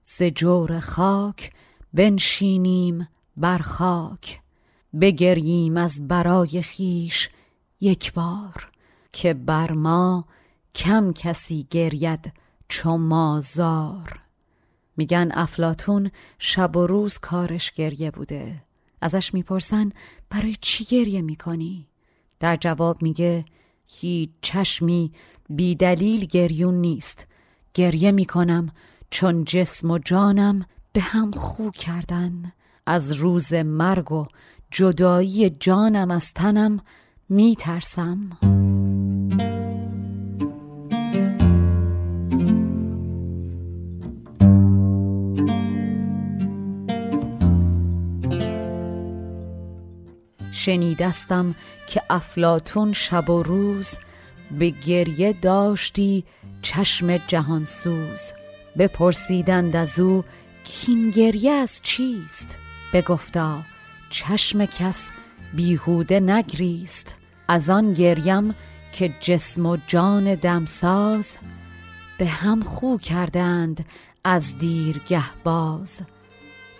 [0.05, 1.53] ز جور خاک
[1.95, 4.41] بنشینیم بر خاک.
[5.01, 7.31] بگریم از برای خیش
[7.81, 8.71] یک بار
[9.13, 10.25] که بر ما
[10.75, 12.33] کم کسی گرید
[12.69, 14.30] چو ما زار.
[15.01, 18.63] میگن افلاتون شب و روز کارش گریه بوده.
[19.01, 19.93] ازش می‌پرسن
[20.31, 21.87] برای چی گریه می‌کنی؟
[22.41, 23.45] در جواب میگه
[23.89, 25.13] هیچ چشمی
[25.51, 27.27] بیدلیل گریون نیست.
[27.75, 28.69] گریه می‌کنم
[29.11, 32.53] چون جسم و جانم به هم خو کردن.
[32.87, 34.27] از روز مرگ و
[34.71, 36.81] جدایی جانم از تنم
[37.29, 38.31] میترسم.
[50.65, 51.55] شنیدستم
[51.87, 53.89] که افلاتون شب و روز
[54.59, 56.25] به گریه داشتی
[56.63, 58.33] چشم جهانسوز.
[58.79, 60.25] بپرسیدند از او
[60.65, 62.59] کین گریه از چیست؟
[62.93, 63.63] بگفتا
[64.11, 65.11] چشم کس
[65.55, 67.17] بیهوده نگریست.
[67.49, 68.55] از آن گریم
[68.93, 71.37] که جسم و جان دمساز
[72.19, 73.85] به هم خو کردند
[74.25, 76.01] از دیرگه باز.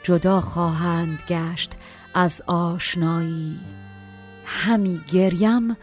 [0.03, 1.71] جدا خواهند گشت
[2.15, 3.59] از آشنایی.
[4.45, 5.77] همی گریم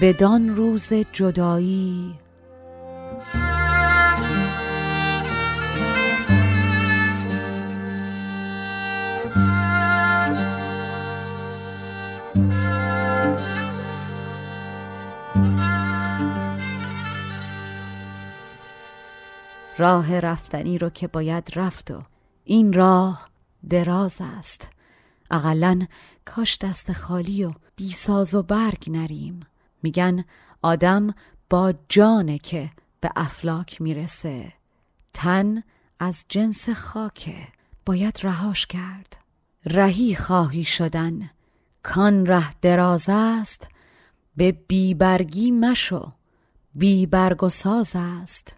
[0.00, 2.14] بدان روز جدایی.
[19.78, 22.02] راه رفتنی رو که باید رفت و
[22.44, 23.28] این راه
[23.70, 24.68] دراز است.
[25.32, 25.86] اقلا
[26.24, 29.40] کاش دست خالی و بیساز و برگ نریم.
[29.82, 30.24] میگن
[30.62, 31.14] آدم
[31.50, 32.70] با جانه که
[33.00, 34.52] به افلاک می‌رسه.
[35.14, 35.62] تن
[35.98, 37.48] از جنس خاکه.
[37.86, 39.16] باید رهاش کرد.
[39.66, 41.30] رهی خواهی شدن.
[41.82, 43.68] کان ره دراز است.
[44.36, 46.12] به بیبرگی مشو.
[46.74, 48.56] بیبرگ و ساز است.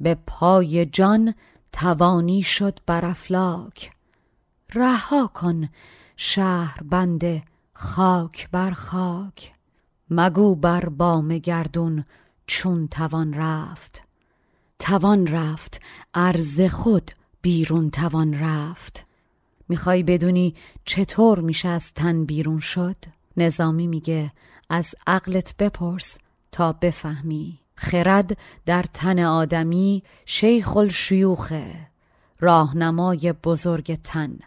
[0.00, 1.34] به پای جان
[1.72, 3.92] توانی شد بر افلاک.
[4.74, 5.68] رها کن.
[6.16, 7.42] شهر بند
[7.72, 9.54] خاک بر خاک.
[10.10, 12.04] مگو بر بام گردون
[12.46, 14.02] چون توان رفت.
[14.78, 15.80] توان رفت
[16.14, 17.10] ارز خود
[17.42, 19.06] بیرون توان رفت.
[19.68, 20.54] می‌خوای بدونی
[20.84, 22.96] چطور میشه از تن بیرون شد؟
[23.36, 24.32] نظامی میگه
[24.70, 26.18] از عقلت بپرس
[26.52, 27.58] تا بفهمی.
[27.74, 31.86] خرد در تن آدمی شیخ الشیوخه
[32.40, 34.38] راهنمای بزرگ تن.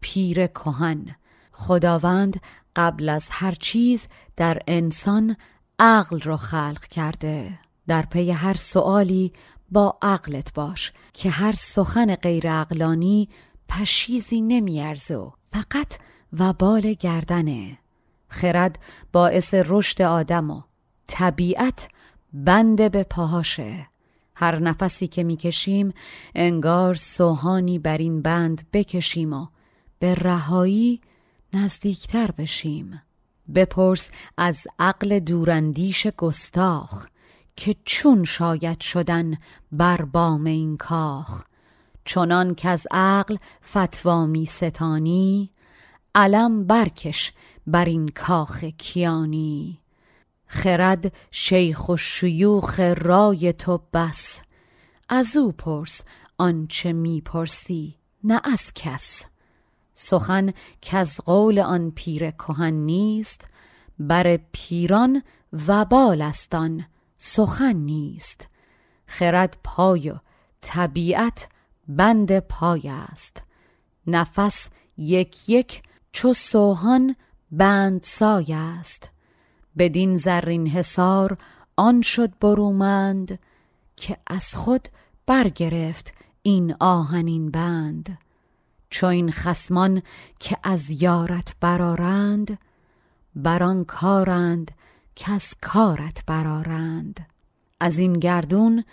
[0.00, 1.06] پیر کهن.
[1.52, 2.40] خداوند
[2.76, 5.36] قبل از هر چیز در انسان
[5.78, 7.58] عقل رو خلق کرده.
[7.86, 9.32] در پی هر سوالی
[9.70, 13.28] با عقلت باش که هر سخن غیر عقلانی
[13.68, 15.98] پشیزی نمیارزه و فقط
[16.38, 17.78] وبال گردنه.
[18.28, 18.78] خرد
[19.12, 20.62] باعث رشد آدم و
[21.06, 21.88] طبیعت
[22.32, 23.86] بنده به پاهاشه.
[24.34, 25.92] هر نفسی که می‌کشیم
[26.34, 29.46] انگار سوهانی بر این بند بکشیم و
[30.00, 31.00] به رهایی
[31.52, 33.02] نزدیکتر بشیم.
[33.54, 37.06] بپرس از عقل دوراندیش گستاخ
[37.56, 39.38] که چون شاید شدن
[39.72, 41.44] بر بام این کاخ.
[42.04, 43.36] چنان که از عقل
[43.70, 45.50] فتوا می ستانی
[46.14, 47.32] علم برکش
[47.66, 49.80] بر این کاخ کیانی.
[50.46, 54.40] خرد شیخ و شیوخ رای تو بس.
[55.08, 56.04] از او پرس
[56.38, 57.94] آنچه می‌پرسی
[58.24, 59.24] نه از کس.
[60.00, 63.48] سخن که از قول آن پیر کهن نیست
[63.98, 65.22] بر پیران
[65.68, 66.86] وبال است آن
[67.18, 68.48] سخن نیست.
[69.06, 70.14] خرد پای و
[70.60, 71.48] طبیعت
[71.88, 73.44] بند پای است.
[74.06, 75.82] نفس یک یک
[76.12, 77.16] چو سوهان
[77.50, 79.10] بند سای است.
[79.78, 81.38] بدین زرین حصار
[81.76, 83.38] آن شد برومند
[83.96, 84.88] که از خود
[85.26, 88.18] برگرفت این آهنین بند.
[88.90, 90.02] چو این خسمان
[90.38, 92.58] که از یارت برارند
[93.36, 94.70] بران کارند
[95.14, 97.26] که از کارت برارند
[97.80, 98.84] از این گردون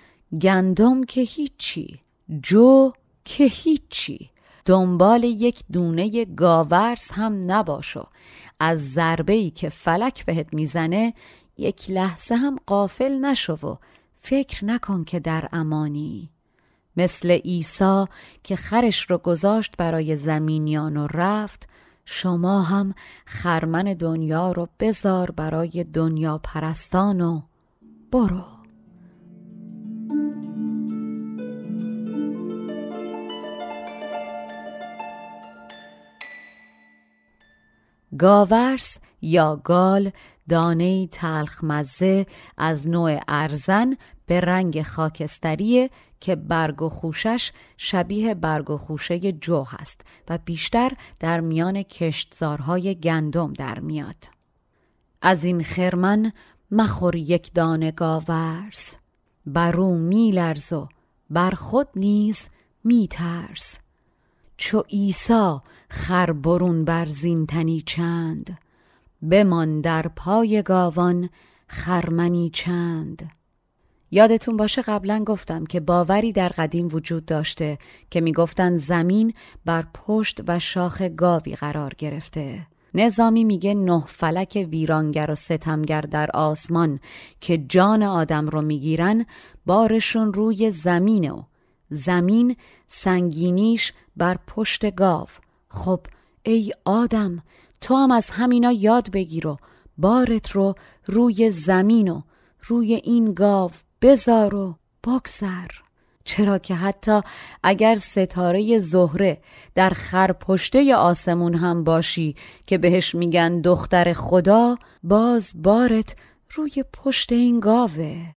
[0.41, 1.99] گندم که هیچی
[2.41, 2.91] جو
[3.25, 4.29] که هیچی
[4.65, 8.07] دنبال یک دونه گاورس هم نباشو.
[8.59, 11.13] از ضربه ای که فلک بهت می‌زنه
[11.57, 13.75] یک لحظه هم قافل نشو و
[14.19, 16.29] فکر نکن که در امانی.
[16.97, 18.05] مثل عیسی
[18.43, 21.69] که خرش رو گذاشت برای زمینیان و رفت
[22.05, 22.93] شما هم
[23.25, 27.41] خرمن دنیا رو بزار برای دنیا پرستان و
[28.11, 28.43] برو.
[38.17, 40.11] گاورس یا گال
[40.49, 42.25] دانه تلخ مزه
[42.57, 43.93] از نوع ارزن
[44.27, 50.91] به رنگ خاکستری که برگ و خوشش شبیه برگ و خوشه جو هست و بیشتر
[51.19, 54.15] در میان کشتزارهای گندم در میاد.
[55.21, 56.31] از این خرمن
[56.71, 58.95] مخور یک دانه گاورس
[59.45, 60.87] بر او میلرز و
[61.29, 62.47] بر خود نیز
[62.83, 63.77] میترس
[64.57, 65.57] چو عیسی
[65.89, 68.57] خر برون بر زینتنی چند
[69.31, 71.29] بمان در پای گاوان
[71.67, 73.36] خرمنی چند.
[74.11, 77.77] یادتون باشه قبلا گفتم که باوری در قدیم وجود داشته
[78.09, 79.33] که می‌گفتن زمین
[79.65, 82.67] بر پشت و شاخ گاوی قرار گرفته.
[82.93, 86.99] نظامی میگه نه فلک ویرانگر و ستمگر در آسمان
[87.41, 89.25] که جان آدم رو می‌گیرن
[89.65, 91.43] بارشون روی زمینه و
[91.89, 92.55] زمین
[92.87, 95.27] سنگینیش بر پشت گاو.
[95.69, 95.99] خب
[96.43, 97.43] ای آدم
[97.81, 99.57] تو هم از همینا یاد بگیر و
[99.97, 102.21] بارت رو روی زمین و
[102.61, 105.67] روی این گاو بزار و بگذر.
[106.23, 107.21] چرا که حتی
[107.63, 109.41] اگر ستاره زهره
[109.75, 112.35] در خرپشته آسمون هم باشی
[112.65, 116.15] که بهش میگن دختر خدا باز بارت
[116.53, 118.33] روی پشت این گاوه.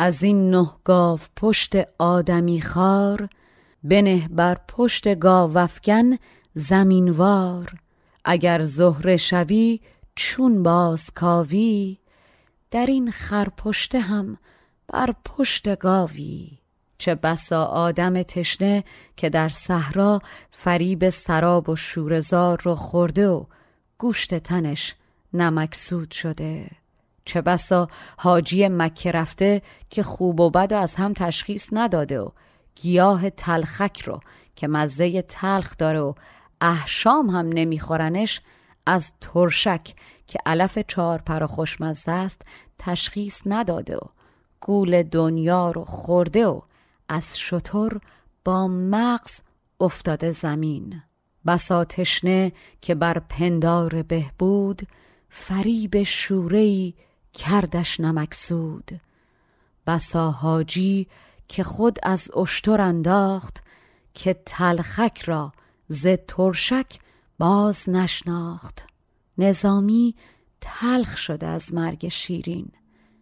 [0.00, 3.28] از این نه گاو پشت آدمی خار
[3.84, 6.16] بنه بر پشت گاوفکن
[6.54, 7.72] زمینوار.
[8.24, 9.80] اگر زهره شوی
[10.14, 11.98] چون باز کاوی
[12.70, 14.38] در این خرپشته هم
[14.92, 16.58] بر پشت گاوی
[16.98, 18.84] چه بسا آدم تشنه
[19.16, 20.20] که در صحرا
[20.50, 23.44] فریب سراب و شورزار رو خورده و
[23.98, 24.94] گوشت تنش
[25.32, 26.70] نمکسود شده.
[27.24, 32.28] چه بسا حاجی مکه رفته که خوب و بد و از هم تشخیص نداده و
[32.74, 34.20] گیاه تلخک رو
[34.56, 36.14] که مزه تلخ داره و
[36.60, 38.40] احشام هم نمیخورنش
[38.86, 39.94] از ترشک
[40.26, 42.42] که علف چهار پر خوشمزه است
[42.78, 44.00] تشخیص نداده و
[44.60, 46.60] گول دنیا رو خورده و
[47.08, 48.00] از شطور
[48.44, 49.40] با مغز
[49.80, 51.02] افتاده زمین.
[51.46, 54.82] بسا تشنه که بر پندار بهبود
[55.28, 56.94] فریب شورهی
[57.32, 59.00] کردش نمکسود
[59.86, 61.06] بسا حاجی
[61.48, 63.62] که خود از اشتر انداخت
[64.14, 65.52] که تلخک را
[65.88, 66.98] ز ترشک
[67.38, 68.86] باز نشناخت.
[69.38, 70.14] نظامی
[70.60, 72.72] تلخ شده از مرگ شیرین.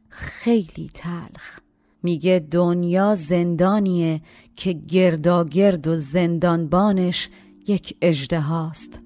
[0.09, 1.59] خیلی تلخ.
[2.03, 4.21] میگه دنیا زندانیه
[4.57, 7.29] که گرداگرد و زندانبانش
[7.69, 9.01] یک اجده هاست.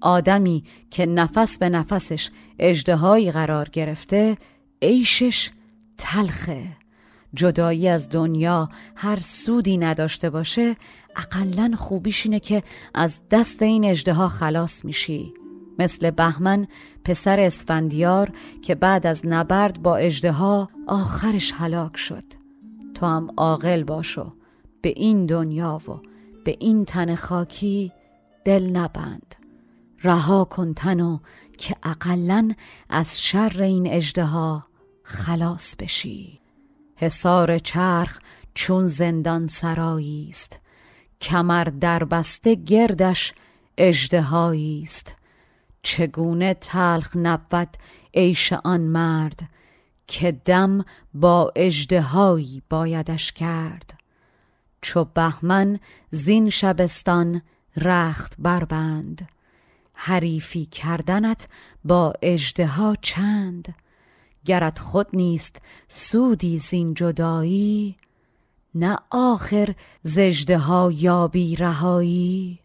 [0.00, 4.36] آدمی که نفس به نفسش اجدهایی قرار گرفته
[4.82, 5.50] عیشش
[5.98, 6.66] تلخه.
[7.34, 10.76] جدایی از دنیا هر سودی نداشته باشه
[11.16, 12.62] اقلا خوبیش اینه که
[12.94, 15.34] از دست این اجده خلاص میشی.
[15.78, 16.66] مثل بهمن
[17.04, 20.34] پسر اسفندیار که بعد از نبرد با اجده
[20.86, 22.24] آخرش هلاک شد.
[22.94, 24.32] تو هم عاقل باشو
[24.82, 25.92] به این دنیا و
[26.44, 27.92] به این تن خاکی
[28.44, 29.34] دل نبند.
[30.04, 31.18] رها کن تنو
[31.58, 32.52] که اقلا
[32.88, 34.28] از شر این اجده
[35.02, 36.40] خلاص بشی.
[36.96, 38.18] حصار چرخ
[38.54, 40.60] چون زندان سرایی است.
[41.20, 43.32] کمر در بسته گردش
[43.78, 45.16] اژدهایی است.
[45.84, 47.76] چگونه تلخ نبود
[48.14, 49.40] عیش آن مرد
[50.06, 53.94] که دم با اژدهایی بایدش کرد.
[54.80, 55.78] چو بهمن
[56.10, 57.42] زین شبستان
[57.76, 59.28] رخت بربند.
[59.92, 61.48] حریفی کردنت
[61.84, 63.74] با اژدها چند؟
[64.44, 67.96] گرت خود نیست سودی زین جدایی؟
[68.74, 72.60] نه آخر زجده ها یابی رهایی؟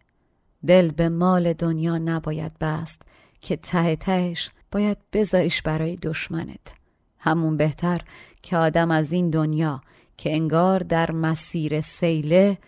[0.66, 3.02] دل به مال دنیا نباید بست
[3.40, 6.74] که ته تهش باید بذاریش برای دشمنت.
[7.18, 8.00] همون بهتر
[8.42, 9.80] که آدم از این دنیا
[10.16, 12.58] که انگار در مسیر سیله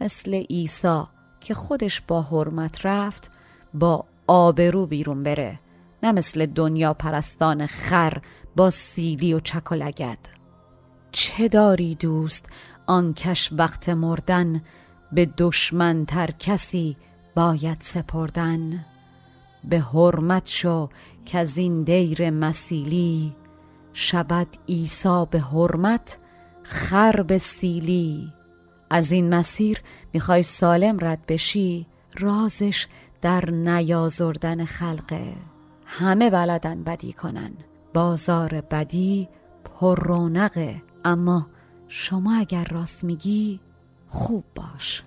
[0.00, 1.02] مثل عیسی
[1.40, 3.30] که خودش با حرمت رفت
[3.74, 5.60] با آبرو بیرون بره.
[6.02, 8.18] نه مثل دنیا پرستان خر
[8.56, 10.18] با سیلی و چک و لگد.
[11.12, 12.46] چه داری دوست
[12.86, 14.62] آنکش وقت مردن؟
[15.12, 16.96] به دشمن تر کسی
[17.34, 18.84] باید سپردن؟
[19.68, 20.88] به حرمت شو
[21.24, 23.36] که از این دیر مسیلی.
[23.92, 26.18] شود عیسی به حرمت
[26.62, 28.32] خر به سیلی.
[28.90, 31.86] از این مسیر می‌خوای سالم رد بشی
[32.18, 32.86] رازش
[33.20, 35.32] در نیازردن خلقه.
[35.86, 37.52] همه بلدن بدی کنن
[37.94, 39.28] بازار بدی
[39.64, 40.82] پر رونقه.
[41.04, 41.46] اما
[41.88, 43.60] شما اگر راست میگی
[44.08, 45.02] خوب باش.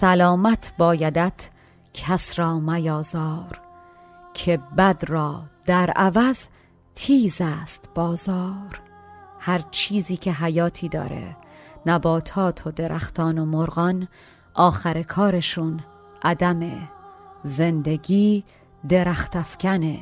[0.00, 1.50] سلامت بایدت
[1.94, 3.60] کس را میازار
[4.34, 6.46] که بد را در عوض
[6.94, 8.80] تیز است بازار.
[9.40, 11.36] هر چیزی که حیاتی داره
[11.86, 14.08] نباتات و درختان و مرغان
[14.54, 15.80] آخر کارشون
[16.22, 16.78] عدمه
[17.42, 18.44] زندگی
[18.88, 19.98] درخت افکنه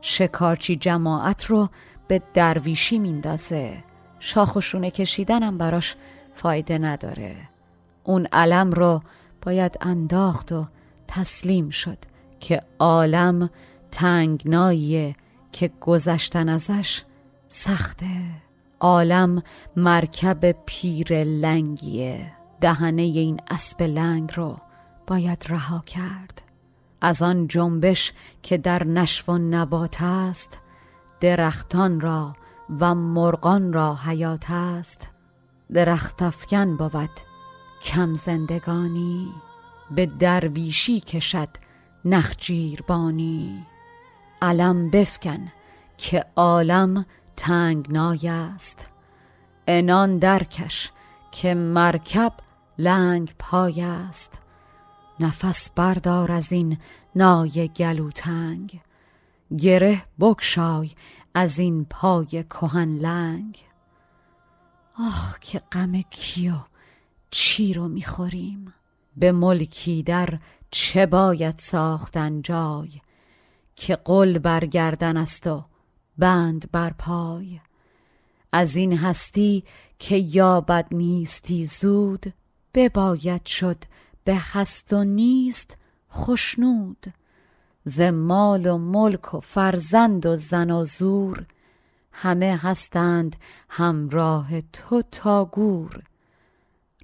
[0.00, 1.68] شکارچی جماعت رو
[2.08, 3.84] به درویشی میندازه.
[4.18, 5.96] شاخ و شونه کشیدنم براش
[6.34, 7.36] فایده نداره.
[8.04, 9.02] اون علم رو
[9.42, 10.66] باید انداخت و
[11.08, 11.98] تسلیم شد
[12.40, 13.50] که عالم
[13.90, 15.16] تنگناییه
[15.52, 17.02] که گذشتن ازش
[17.48, 18.06] سخته.
[18.80, 19.42] عالم
[19.76, 22.32] مرکب پیر لنگیه.
[22.60, 24.56] دهنه این اسب لنگ رو
[25.06, 26.42] باید رها کرد.
[27.00, 28.12] از آن جنبش
[28.42, 30.58] که در نشو و نبات است
[31.20, 32.36] درختان را
[32.80, 35.08] و مرغان را حیات است.
[35.72, 37.29] درخت افکن بود
[37.80, 39.34] کم زندگانی
[39.90, 41.48] به درویشی کشد
[42.04, 43.66] نخجیربانی
[44.42, 45.52] علم بفکن
[45.96, 47.06] که عالم
[47.36, 48.90] تنگنای است.
[49.66, 50.92] انان درکش
[51.30, 52.32] که مرکب
[52.78, 54.42] لنگ پای است.
[55.20, 56.78] نفس بردار از این
[57.16, 58.80] نای گلوتنگ.
[59.58, 60.90] گره بکشای
[61.34, 63.58] از این پای کهن لنگ.
[64.98, 66.54] آخ که غم کیو
[67.30, 68.74] چی رو می‌خوریم؟
[69.16, 70.38] به ملکی در
[70.70, 72.90] چه باید ساختن جای
[73.76, 75.64] که قل برگردن است و
[76.18, 77.60] بند بر پای؟
[78.52, 79.64] از این هستی
[79.98, 82.34] که یابد نیستی زود
[82.74, 83.84] بباید شد
[84.24, 85.76] به هست و نیست
[86.12, 87.06] خشنود.
[87.84, 91.46] ز مال و ملک و فرزند و زن و زور
[92.12, 93.36] همه هستند
[93.68, 96.02] همراه تو تا گور.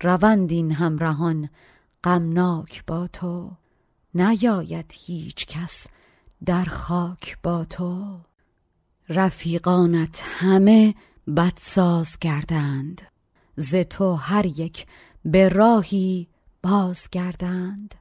[0.03, 1.49] روند این همراهان
[2.05, 3.51] غمناک با تو.
[4.15, 5.87] نیاید هیچ کس
[6.45, 8.21] در خاک با تو.
[9.09, 10.95] رفیقانت همه
[11.37, 13.03] بدساز کردند
[13.57, 14.87] ز تو هر یک
[15.25, 16.29] به راهی
[16.63, 17.95] باز گردند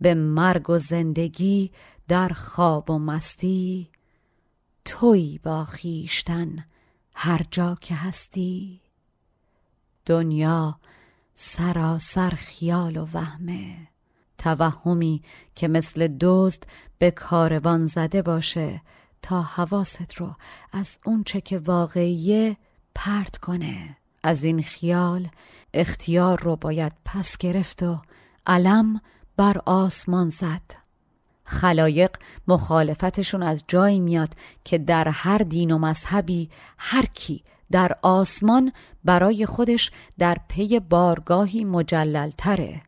[0.00, 1.72] به مرگ و زندگی
[2.08, 3.90] در خواب و مستی.
[4.84, 6.64] توی با خیشتن
[7.14, 8.80] هر جا که هستی.
[10.06, 10.78] دنیا
[11.38, 13.76] سراسر خیال و وهمه.
[14.38, 15.22] توهمی
[15.54, 16.62] که مثل دزد
[16.98, 18.80] به کاروان زده باشه
[19.22, 20.34] تا حواست رو
[20.72, 22.56] از اونچه که واقعیه
[22.94, 23.96] پرت کنه.
[24.22, 25.28] از این خیال
[25.74, 28.02] اختیار رو باید پس گرفت و
[28.46, 29.00] علم
[29.36, 30.86] بر آسمان زد.
[31.44, 32.16] خلایق
[32.48, 34.34] مخالفتشون از جایی میاد
[34.64, 38.72] که در هر دین و مذهبی هر کی در آسمان
[39.04, 42.82] برای خودش در پی بارگاهی مجلل تره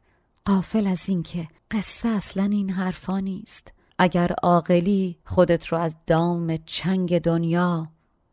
[0.45, 3.73] قافل از اینکه قصه اصلا این حرفا نیست.
[3.99, 7.89] اگر عاقلی خودت رو از دام چنگ دنیا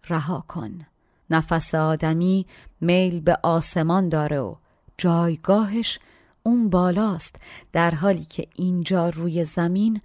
[0.10, 0.86] رها کن.
[1.30, 2.46] نفس آدمی
[2.82, 4.56] میل به آسمان داره و
[4.98, 6.00] جایگاهش
[6.44, 7.36] اون بالاست.
[7.72, 10.02] در حالی که اینجا روی زمین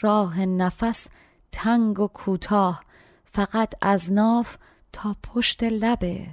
[0.00, 1.06] راه نفس
[1.52, 2.84] تنگ و کوتاه
[3.24, 4.56] فقط از ناف
[4.94, 6.26] تا پشت لبه.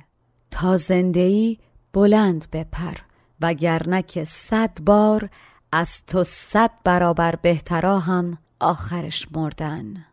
[0.51, 1.59] تا زندهی
[1.93, 2.97] بلند بپر
[3.41, 5.29] وگرنه که صد بار
[5.71, 10.05] از تو صد برابر بهترا هم آخرش مردن.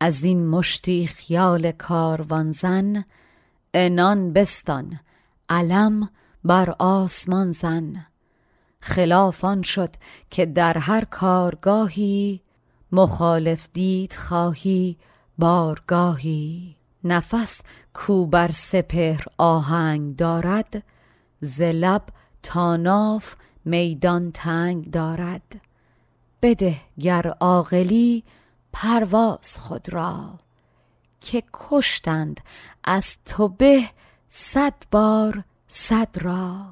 [0.00, 3.04] از این مشتی خیال کاروان زن
[3.74, 5.00] انان بستان
[5.48, 6.08] علم
[6.44, 8.06] بر آسمان زن.
[8.80, 9.90] خلافان شد
[10.30, 12.42] که در هر کارگاهی
[12.92, 14.98] مخالف دید خواهی
[15.38, 16.75] بارگاهی.
[17.06, 17.60] نفس
[17.94, 20.82] کو بر سپهر آهنگ دارد
[21.40, 22.02] ز لب
[22.42, 23.34] تا ناف
[23.64, 25.60] میدان تنگ دارد.
[26.42, 28.24] بده گر عاقلی
[28.72, 30.38] پرواز خود را
[31.20, 32.40] که کشتند
[32.84, 33.82] از تو به
[34.28, 36.66] صد بار صد را.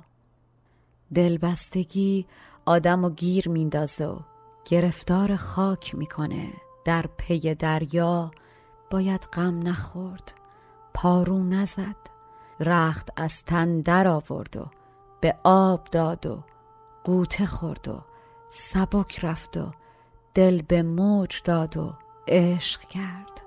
[1.14, 2.26] دلبستگی
[2.66, 4.18] آدم و گیر میندازه و
[4.64, 6.49] گرفتار خاک می‌کنه
[6.85, 8.30] در پی دریا.
[8.95, 10.32] باید غم نخورد.
[10.95, 11.97] پارو نزد.
[12.61, 14.66] رخت از تن در آورد و
[15.20, 16.45] به آب داد و
[17.05, 18.01] قوطه خورد و
[18.49, 19.70] سبک رفت و
[20.34, 21.95] دل به موج داد و
[22.28, 23.43] عشق کرد.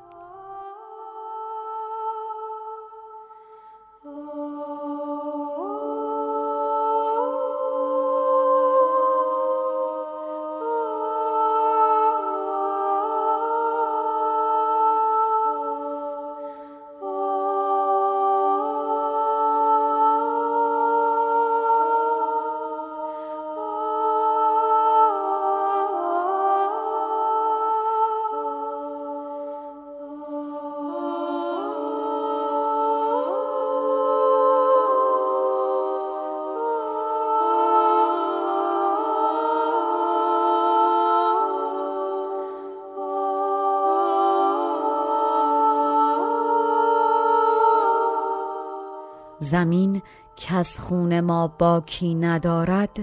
[49.49, 50.01] زمین
[50.35, 52.97] که از خون ما باکی ندارد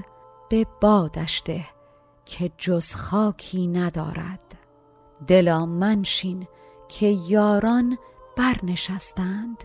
[0.49, 1.65] به بادش ده
[2.25, 4.41] که جز خاکی ندارد.
[5.27, 6.47] دلا منشین
[6.89, 7.99] که یاران
[8.37, 9.65] برنشستند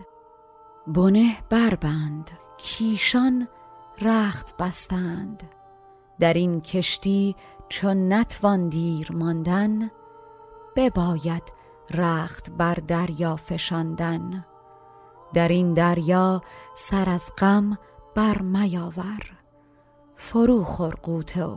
[0.86, 3.48] بنه بربند کیشان
[4.00, 5.42] رخت بستند.
[6.20, 7.36] در این کشتی
[7.68, 9.90] چون نتوان دیر ماندن
[10.76, 11.42] بباید
[11.94, 14.44] رخت بر دریا فشاندن.
[15.32, 16.40] در این دریا
[16.74, 17.78] سر از غم
[18.14, 19.32] بر میاور.
[20.16, 21.56] فرو خور قوطه و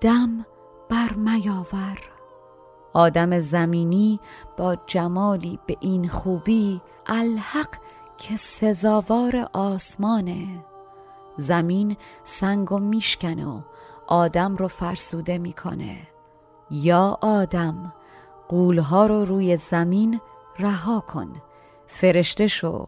[0.00, 0.46] دم
[0.88, 1.98] بر میاور.
[2.92, 4.20] آدم زمینی
[4.56, 7.76] با جمالی به این خوبی الحق
[8.18, 10.64] که سزاوار آسمانه.
[11.36, 13.60] زمین سنگ و میشکنه و
[14.06, 15.96] آدم رو فرسوده می‌کنه.
[16.70, 17.92] یا آدم
[18.48, 20.20] قولها رو روی زمین
[20.58, 21.32] رها کن.
[21.88, 22.86] فرشته شو.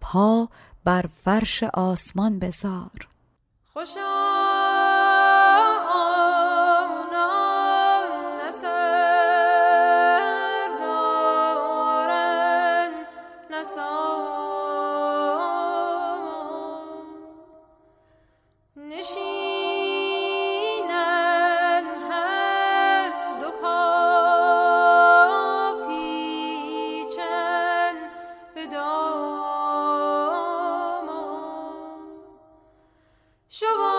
[0.00, 0.48] پا
[0.84, 3.08] بر فرش آسمان بزار.
[3.72, 4.51] خوشا
[33.52, 33.91] Chevaux.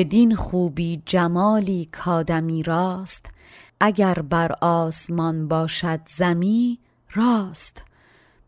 [0.00, 3.26] بدین خوبی جمالی کادمی راست
[3.80, 6.78] اگر بر آسمان باشد زمی
[7.12, 7.84] راست.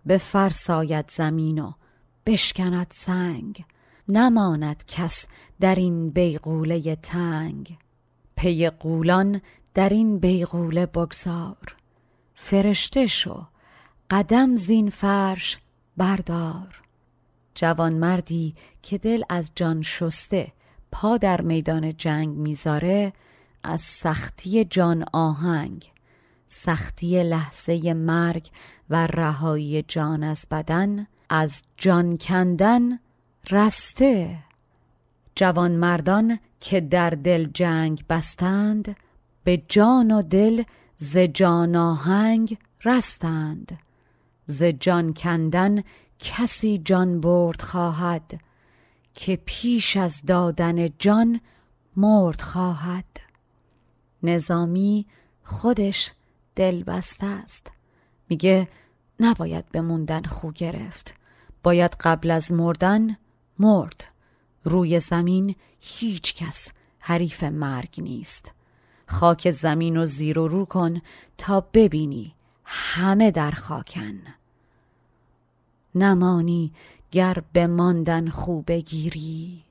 [0.06, 1.72] به فرساید زمین و
[2.26, 3.64] بشکند سنگ
[4.08, 5.26] نماند کس
[5.60, 7.78] در این بیغوله تنگ.
[8.36, 9.40] پی قولان
[9.74, 11.76] در این بیغوله بگذار
[12.34, 13.46] فرشته شو
[14.10, 15.58] قدم زین فرش
[15.96, 16.82] بردار.
[17.54, 20.52] جوانمردی که دل از جان شسته
[20.92, 23.12] پا در میدان جنگ می‌ذاره
[23.62, 25.92] از سختی جان آهنگ
[26.48, 28.50] سختی لحظه مرگ
[28.90, 32.98] و رهایی جان از بدن از جان کندن
[33.50, 34.38] رسته.
[35.34, 38.96] جوان مردان که در دل جنگ بستند
[39.44, 40.62] به جان و دل
[40.96, 43.78] ز جان آهنگ رستند.
[44.46, 45.82] ز جان کندن
[46.18, 48.40] کسی جان برد خواهد
[49.14, 51.40] که پیش از دادن جان
[51.96, 53.04] مرد خواهد.
[54.22, 55.06] نظامی
[55.44, 56.12] خودش
[56.56, 57.70] دل بسته است.
[58.28, 58.68] میگه
[59.20, 61.14] نباید به موندن خو گرفت.
[61.62, 63.16] باید قبل از مردن
[63.58, 64.04] مرد.
[64.64, 68.52] روی زمین هیچ کس حریف مرگ نیست.
[69.06, 71.00] خاک زمین رو زیر و رو کن
[71.38, 72.34] تا ببینی
[72.64, 74.18] همه در خاکن.
[75.94, 76.72] نمانی
[77.12, 79.62] گر بماندن خوب گیری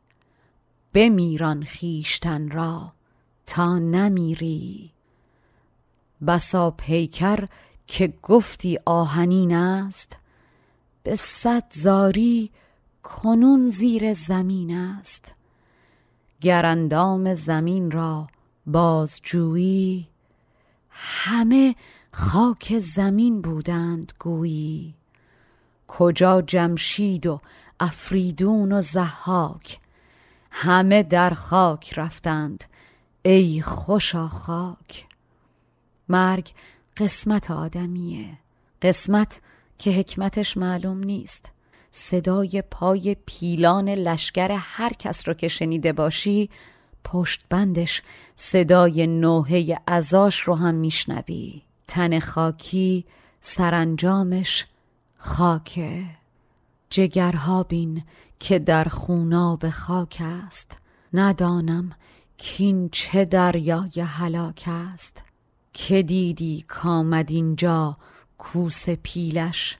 [0.94, 2.94] بمیران خیشتن را
[3.48, 4.92] تا نمیری.
[6.28, 7.48] بسا پیکر
[7.88, 10.20] که گفتی آهنین است
[11.04, 12.52] به صد زاری
[13.04, 15.36] کنون زیر زمین است.
[16.42, 18.28] گر اندام زمین را
[18.66, 20.08] بازجویی
[20.90, 21.76] همه
[22.12, 25.01] خاک زمین بودند گویی.
[25.98, 27.42] کجا جمشید و
[27.80, 29.80] افریدون و زحاک
[30.52, 32.64] همه در خاک رفتند
[33.22, 35.06] ای خوشا خاک.
[36.10, 36.52] مرگ
[36.98, 38.26] قسمت آدمیه
[38.82, 39.42] قسمت
[39.78, 41.52] که حکمتش معلوم نیست.
[41.92, 46.50] صدای پای پیلان لشکر هر کس رو که شنیده باشی
[47.04, 48.02] پشت بندش
[48.36, 51.62] صدای نوحه ازاش رو هم میشنوی.
[51.88, 53.06] تن خاکی
[53.42, 54.66] سرانجامش
[55.24, 56.06] خاکه
[56.90, 58.04] جگرها بین
[58.40, 60.78] که در خوناب خاک است.
[61.14, 61.92] ندانم
[62.38, 65.22] کین چه دریای هلاک است.
[65.74, 67.98] که دیدی کامد اینجا
[68.38, 69.78] کوس پیلش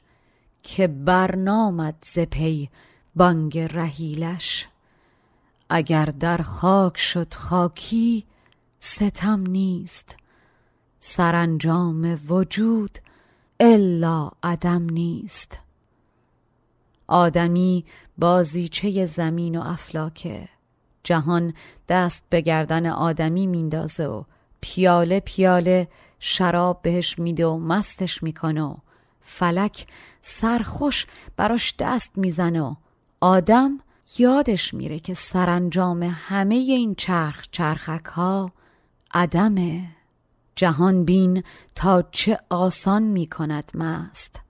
[0.64, 2.70] که برنامد ز پی
[3.16, 4.68] بانگ رهیلش
[5.70, 8.26] اگر در خاک شد خاکی
[8.80, 10.16] ستم نیست.
[11.00, 13.00] سرانجام وجود
[13.64, 15.60] الا عدم نیست.
[17.08, 17.86] آدمی
[18.18, 20.50] بازیچه زمین و افلاکه.
[21.04, 21.54] جهان
[21.90, 24.24] دست به گردن آدمی میندازه و
[24.62, 25.88] پیاله پیاله
[26.20, 28.76] شراب بهش میده و مستش می‌کنه و
[29.22, 29.88] فلک
[30.22, 31.08] سرخوش
[31.38, 32.76] براش دست می‌زنه و
[33.22, 33.80] آدم
[34.18, 38.52] یادش میره که سرانجام همه این چرخ چرخک ها
[39.14, 40.01] عدمه.
[40.56, 41.44] جهان بین
[41.76, 44.42] تا چه آسان می‌کند مست.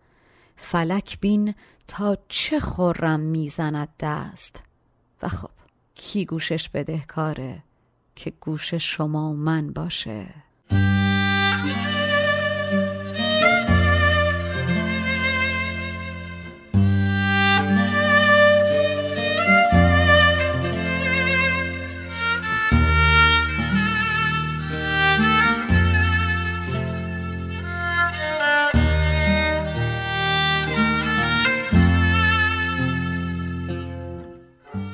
[0.56, 1.56] فلک بین
[1.88, 4.64] تا چه خورم می‌زند دست.
[5.22, 5.50] و خب
[5.96, 7.64] کی گوشش بدهکاره
[8.16, 10.28] که گوش شما و من باشه؟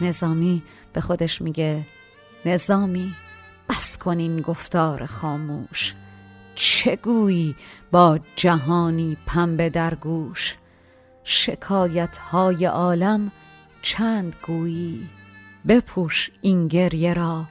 [0.07, 1.85] نظامی به خودش میگه
[2.45, 3.15] نظامی
[3.69, 5.95] بس کن این گفتار خاموش.
[6.55, 7.55] چه گویی
[7.91, 10.55] با جهانی پنبه در گوش؟
[11.23, 13.31] شکایت های عالم
[13.81, 15.09] چند گویی؟
[15.67, 17.45] بپوش این گریه را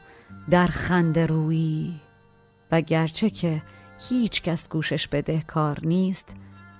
[0.50, 2.00] در خنده رویی
[2.72, 3.62] و گرچه که
[4.08, 6.34] هیچ کس گوشش بدهکار نیست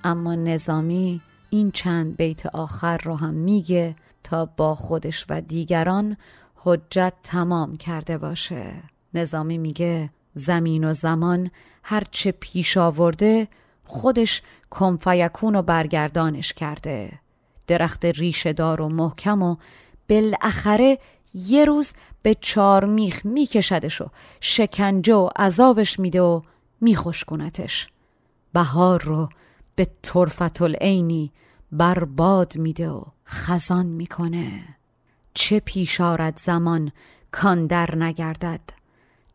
[0.04, 1.20] اما نظامی
[1.50, 3.96] این چند بیت آخر رو هم میگه
[4.26, 6.16] تا با خودش و دیگران
[6.54, 8.72] حجت تمام کرده باشه.
[9.14, 11.50] نظامی میگه زمین و زمان
[11.82, 13.48] هرچه پیش آورده
[13.84, 17.12] خودش کنفیکون و برگردانش کرده.
[17.66, 19.56] درخت ریشه دار و محکم و
[20.08, 20.98] بالاخره
[21.34, 24.08] یه روز به چار میخ میکشدش و
[24.40, 26.40] شکنجه و عذابش میده و
[26.80, 27.88] میخشکونتش.
[28.52, 29.28] بهار رو
[29.74, 31.32] به طرفت العینی
[31.72, 34.64] برباد میده و خزان می‌کنه.
[35.34, 36.92] چه پیش آرد زمان
[37.30, 38.60] کان در نگردد.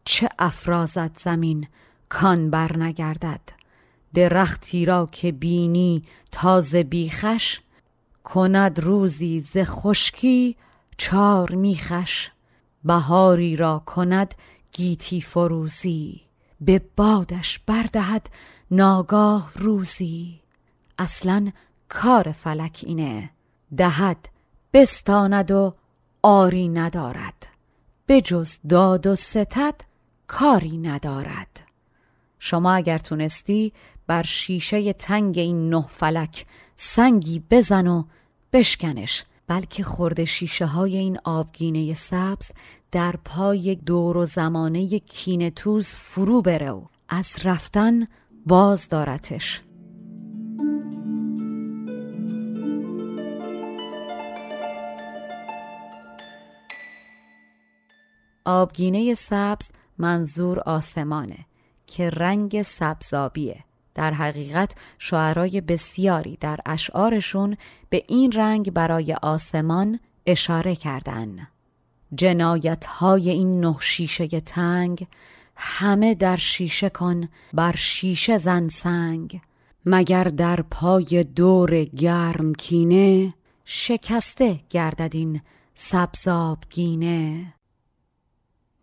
[0.06, 1.68] چه افرازد زمین
[2.10, 3.42] کان بر نگردد.
[4.14, 7.60] درختی را که بینی تازه بیخش
[8.24, 10.58] کند روزی ز خشکی
[10.98, 12.30] چار میخش.
[12.84, 14.34] بهاری را کند
[14.72, 16.22] گیتی فروزی
[16.62, 18.30] به بادش بردهد
[18.72, 20.40] ناگاه روزی.
[20.98, 21.52] اصلا
[21.94, 23.30] کار فلک اینه.
[23.78, 24.30] دهد
[24.74, 25.74] بستاند و
[26.24, 27.48] آری ندارد.
[28.08, 29.76] بجز داد و ستد
[30.28, 31.60] کاری ندارد.
[32.40, 33.74] شما اگر تونستی
[34.08, 38.04] بر شیشه تنگ این نه فلک سنگی بزن و
[38.54, 42.52] بشکنش بلکه خورده شیشه های این آبگینه سبز
[42.92, 48.08] در پای دور و زمانه کینتوز فرو بره و از رفتن
[48.46, 49.62] باز دارتش.
[58.46, 61.46] آبگینه سبز منظور آسمانه
[61.88, 63.64] که رنگ سبزابیه.
[63.96, 67.58] در حقیقت شعرای بسیاری در اشعارشون
[67.90, 71.48] به این رنگ برای آسمان اشاره کردن.
[72.16, 75.08] جنایت های این نه شیشه تنگ
[75.56, 79.42] همه در شیشه کن بر شیشه زن سنگ.
[79.86, 83.34] مگر در پای دور گرم کینه
[83.66, 85.42] شکسته گردد این
[85.74, 87.54] سبزاب گینه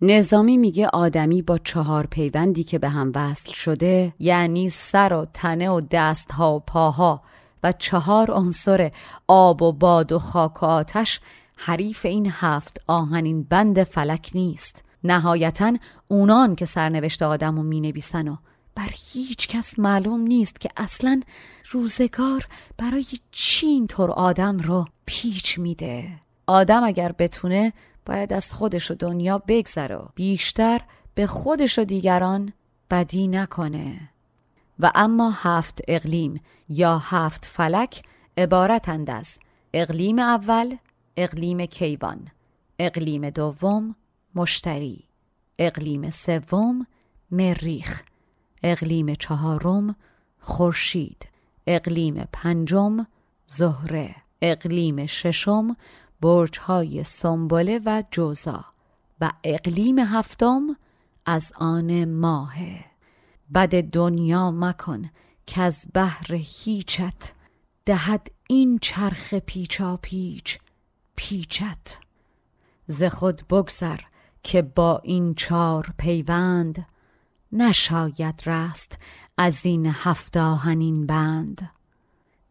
[0.02, 5.70] نظامی میگه آدمی با چهار پیوندی که به هم وصل شده یعنی سر و تنه
[5.70, 7.22] و دستها و پاها
[7.62, 8.90] و چهار عنصر
[9.28, 11.20] آب و باد و خاک و آتش
[11.56, 14.84] حریف این هفت آهنین بند فلک نیست.
[15.04, 15.72] نهایتا
[16.08, 18.36] اونان که سرنوشت آدم و می نویسن و
[18.74, 21.20] بر هیچ کس معلوم نیست که اصلا
[21.70, 22.46] روزگار
[22.78, 26.08] برای چی اینطور آدم رو پیچ میده.
[26.46, 27.72] آدم اگر بتونه
[28.08, 30.80] باید از خودش و دنیا بگذره و بیشتر
[31.14, 32.52] به خودش و دیگران
[32.90, 34.10] بدی نکنه.
[34.78, 38.02] و اما هفت اقلیم یا هفت فلک
[38.36, 39.38] عبارتند از
[39.74, 40.76] اقلیم اول
[41.16, 42.28] اقلیم کیوان
[42.78, 43.94] اقلیم دوم
[44.34, 45.04] مشتری
[45.58, 46.86] اقلیم سوم
[47.30, 48.02] مریخ
[48.62, 49.96] اقلیم چهارم
[50.38, 51.28] خورشید
[51.66, 53.06] اقلیم پنجم
[53.46, 55.76] زهره اقلیم ششم
[56.20, 58.64] برجهای سنبله و جوزا
[59.20, 60.76] و اقلیم هفتم
[61.26, 62.84] از آن ماهه
[63.54, 65.10] بد دنیا مکن
[65.46, 67.32] که از بحر هیچت
[67.84, 70.58] دهد این چرخ پیچا پیچ
[71.16, 71.96] پیچت.
[72.86, 74.00] ز خود بگذر
[74.42, 76.86] که با این چار پیوند
[77.52, 78.98] نشاید رست
[79.36, 81.70] از این هفت آهنین بند.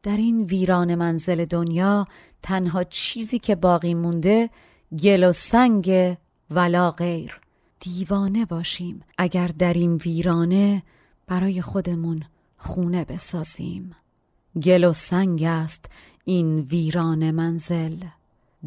[0.07, 2.07] در این ویران منزل دنیا
[2.41, 4.49] تنها چیزی که باقی مونده
[5.03, 6.17] گل و سنگ
[6.51, 7.39] ولا غیر.
[7.79, 10.83] دیوانه باشیم اگر در این ویرانه
[11.27, 12.23] برای خودمون
[12.57, 13.95] خونه بسازیم.
[14.63, 15.85] گل و سنگ است
[16.23, 18.03] این ویران منزل.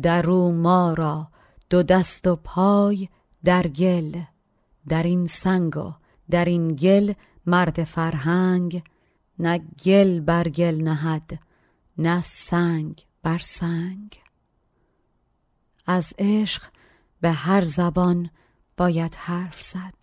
[0.03, 1.29] در او ما را
[1.71, 3.09] دو دست و پای
[3.45, 4.21] در گل.
[4.89, 5.93] در این سنگ و
[6.31, 7.13] در این گل
[7.47, 8.83] مرد فرهنگ
[9.41, 11.39] نه گل بر گل نهد
[11.99, 14.23] نه سنگ بر سنگ.
[15.87, 16.63] از عشق
[17.21, 18.31] به هر زبان
[18.77, 19.95] باید حرف زد.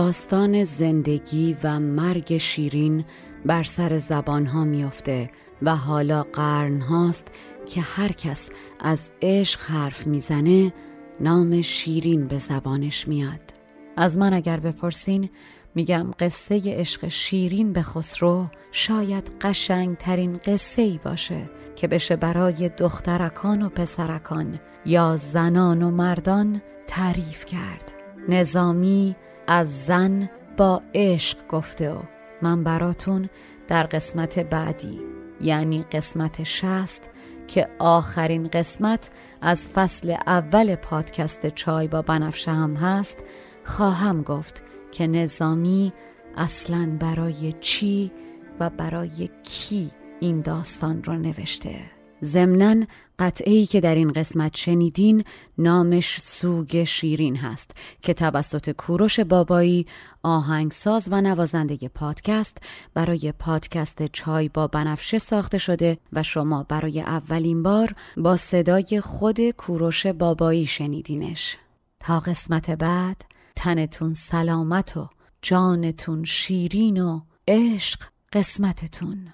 [0.00, 3.04] داستان زندگی و مرگ شیرین
[3.46, 5.30] بر سر زبان ها میافته
[5.62, 7.28] و حالا قرن هاست
[7.66, 10.72] که هر کس از عشق حرف می‌زنه
[11.20, 13.40] نام شیرین به زبانش میاد.
[13.96, 15.30] از من اگر بپرسین
[15.74, 22.68] میگم قصه عشق شیرین به خسرو شاید قشنگ ترین قصه ای باشه که بشه برای
[22.68, 27.92] دخترکان و پسرکان یا زنان و مردان تعریف کرد.
[28.28, 29.16] نظامی
[29.52, 31.98] از زن با عشق گفته و
[32.42, 33.28] من براتون
[33.68, 35.00] در قسمت بعدی
[35.40, 37.02] یعنی قسمت شست
[37.48, 39.10] که آخرین قسمت
[39.40, 43.16] از فصل اول پادکست چای با بنفشه هم هست
[43.64, 44.62] خواهم گفت
[44.92, 45.92] که نظامی
[46.36, 48.12] اصلا برای چی
[48.60, 49.90] و برای کی
[50.20, 51.99] این داستان رو نوشته.
[52.24, 52.86] ضمنا
[53.18, 55.24] قطعه که در این قسمت شنیدین
[55.58, 57.70] نامش سوگ شیرین هست
[58.02, 59.86] که توسط کوروش بابایی
[60.22, 62.58] آهنگساز و نوازنده پادکست
[62.94, 69.50] برای پادکست چای با بنفشه ساخته شده و شما برای اولین بار با صدای خود
[69.50, 71.56] کوروش بابایی شنیدینش.
[72.00, 73.24] تا قسمت بعد
[73.56, 75.08] تنتون سلامت و
[75.42, 78.00] جانتون شیرین و عشق
[78.32, 79.32] قسمتتون.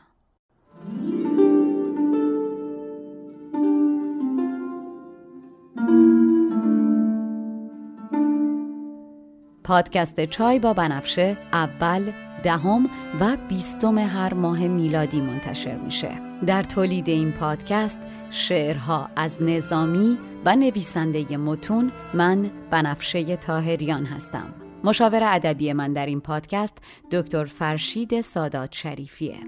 [9.67, 12.13] پادکست چای با بنفشه اول
[12.43, 12.91] دهم
[13.21, 16.11] و بیستم هر ماه میلادی منتشر میشه.
[16.47, 17.99] در تولید این پادکست
[18.31, 24.55] شعرها از نظامی و نویسنده متون من بنفشه طاهریان هستم.
[24.85, 26.79] مشاور ادبی من در این پادکست
[27.13, 29.39] دکتر فرشید سادات شریفیه.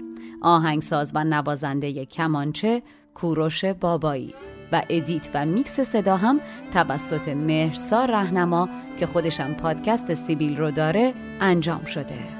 [0.41, 2.81] آهنگساز و نوازنده کمانچه
[3.13, 4.33] کوروش بابایی.
[4.71, 6.39] و ادیت و میکس صدا هم
[6.73, 8.69] توسط مهرسا رهنما
[8.99, 12.39] که خودشم پادکست سیبیل رو داره انجام شده.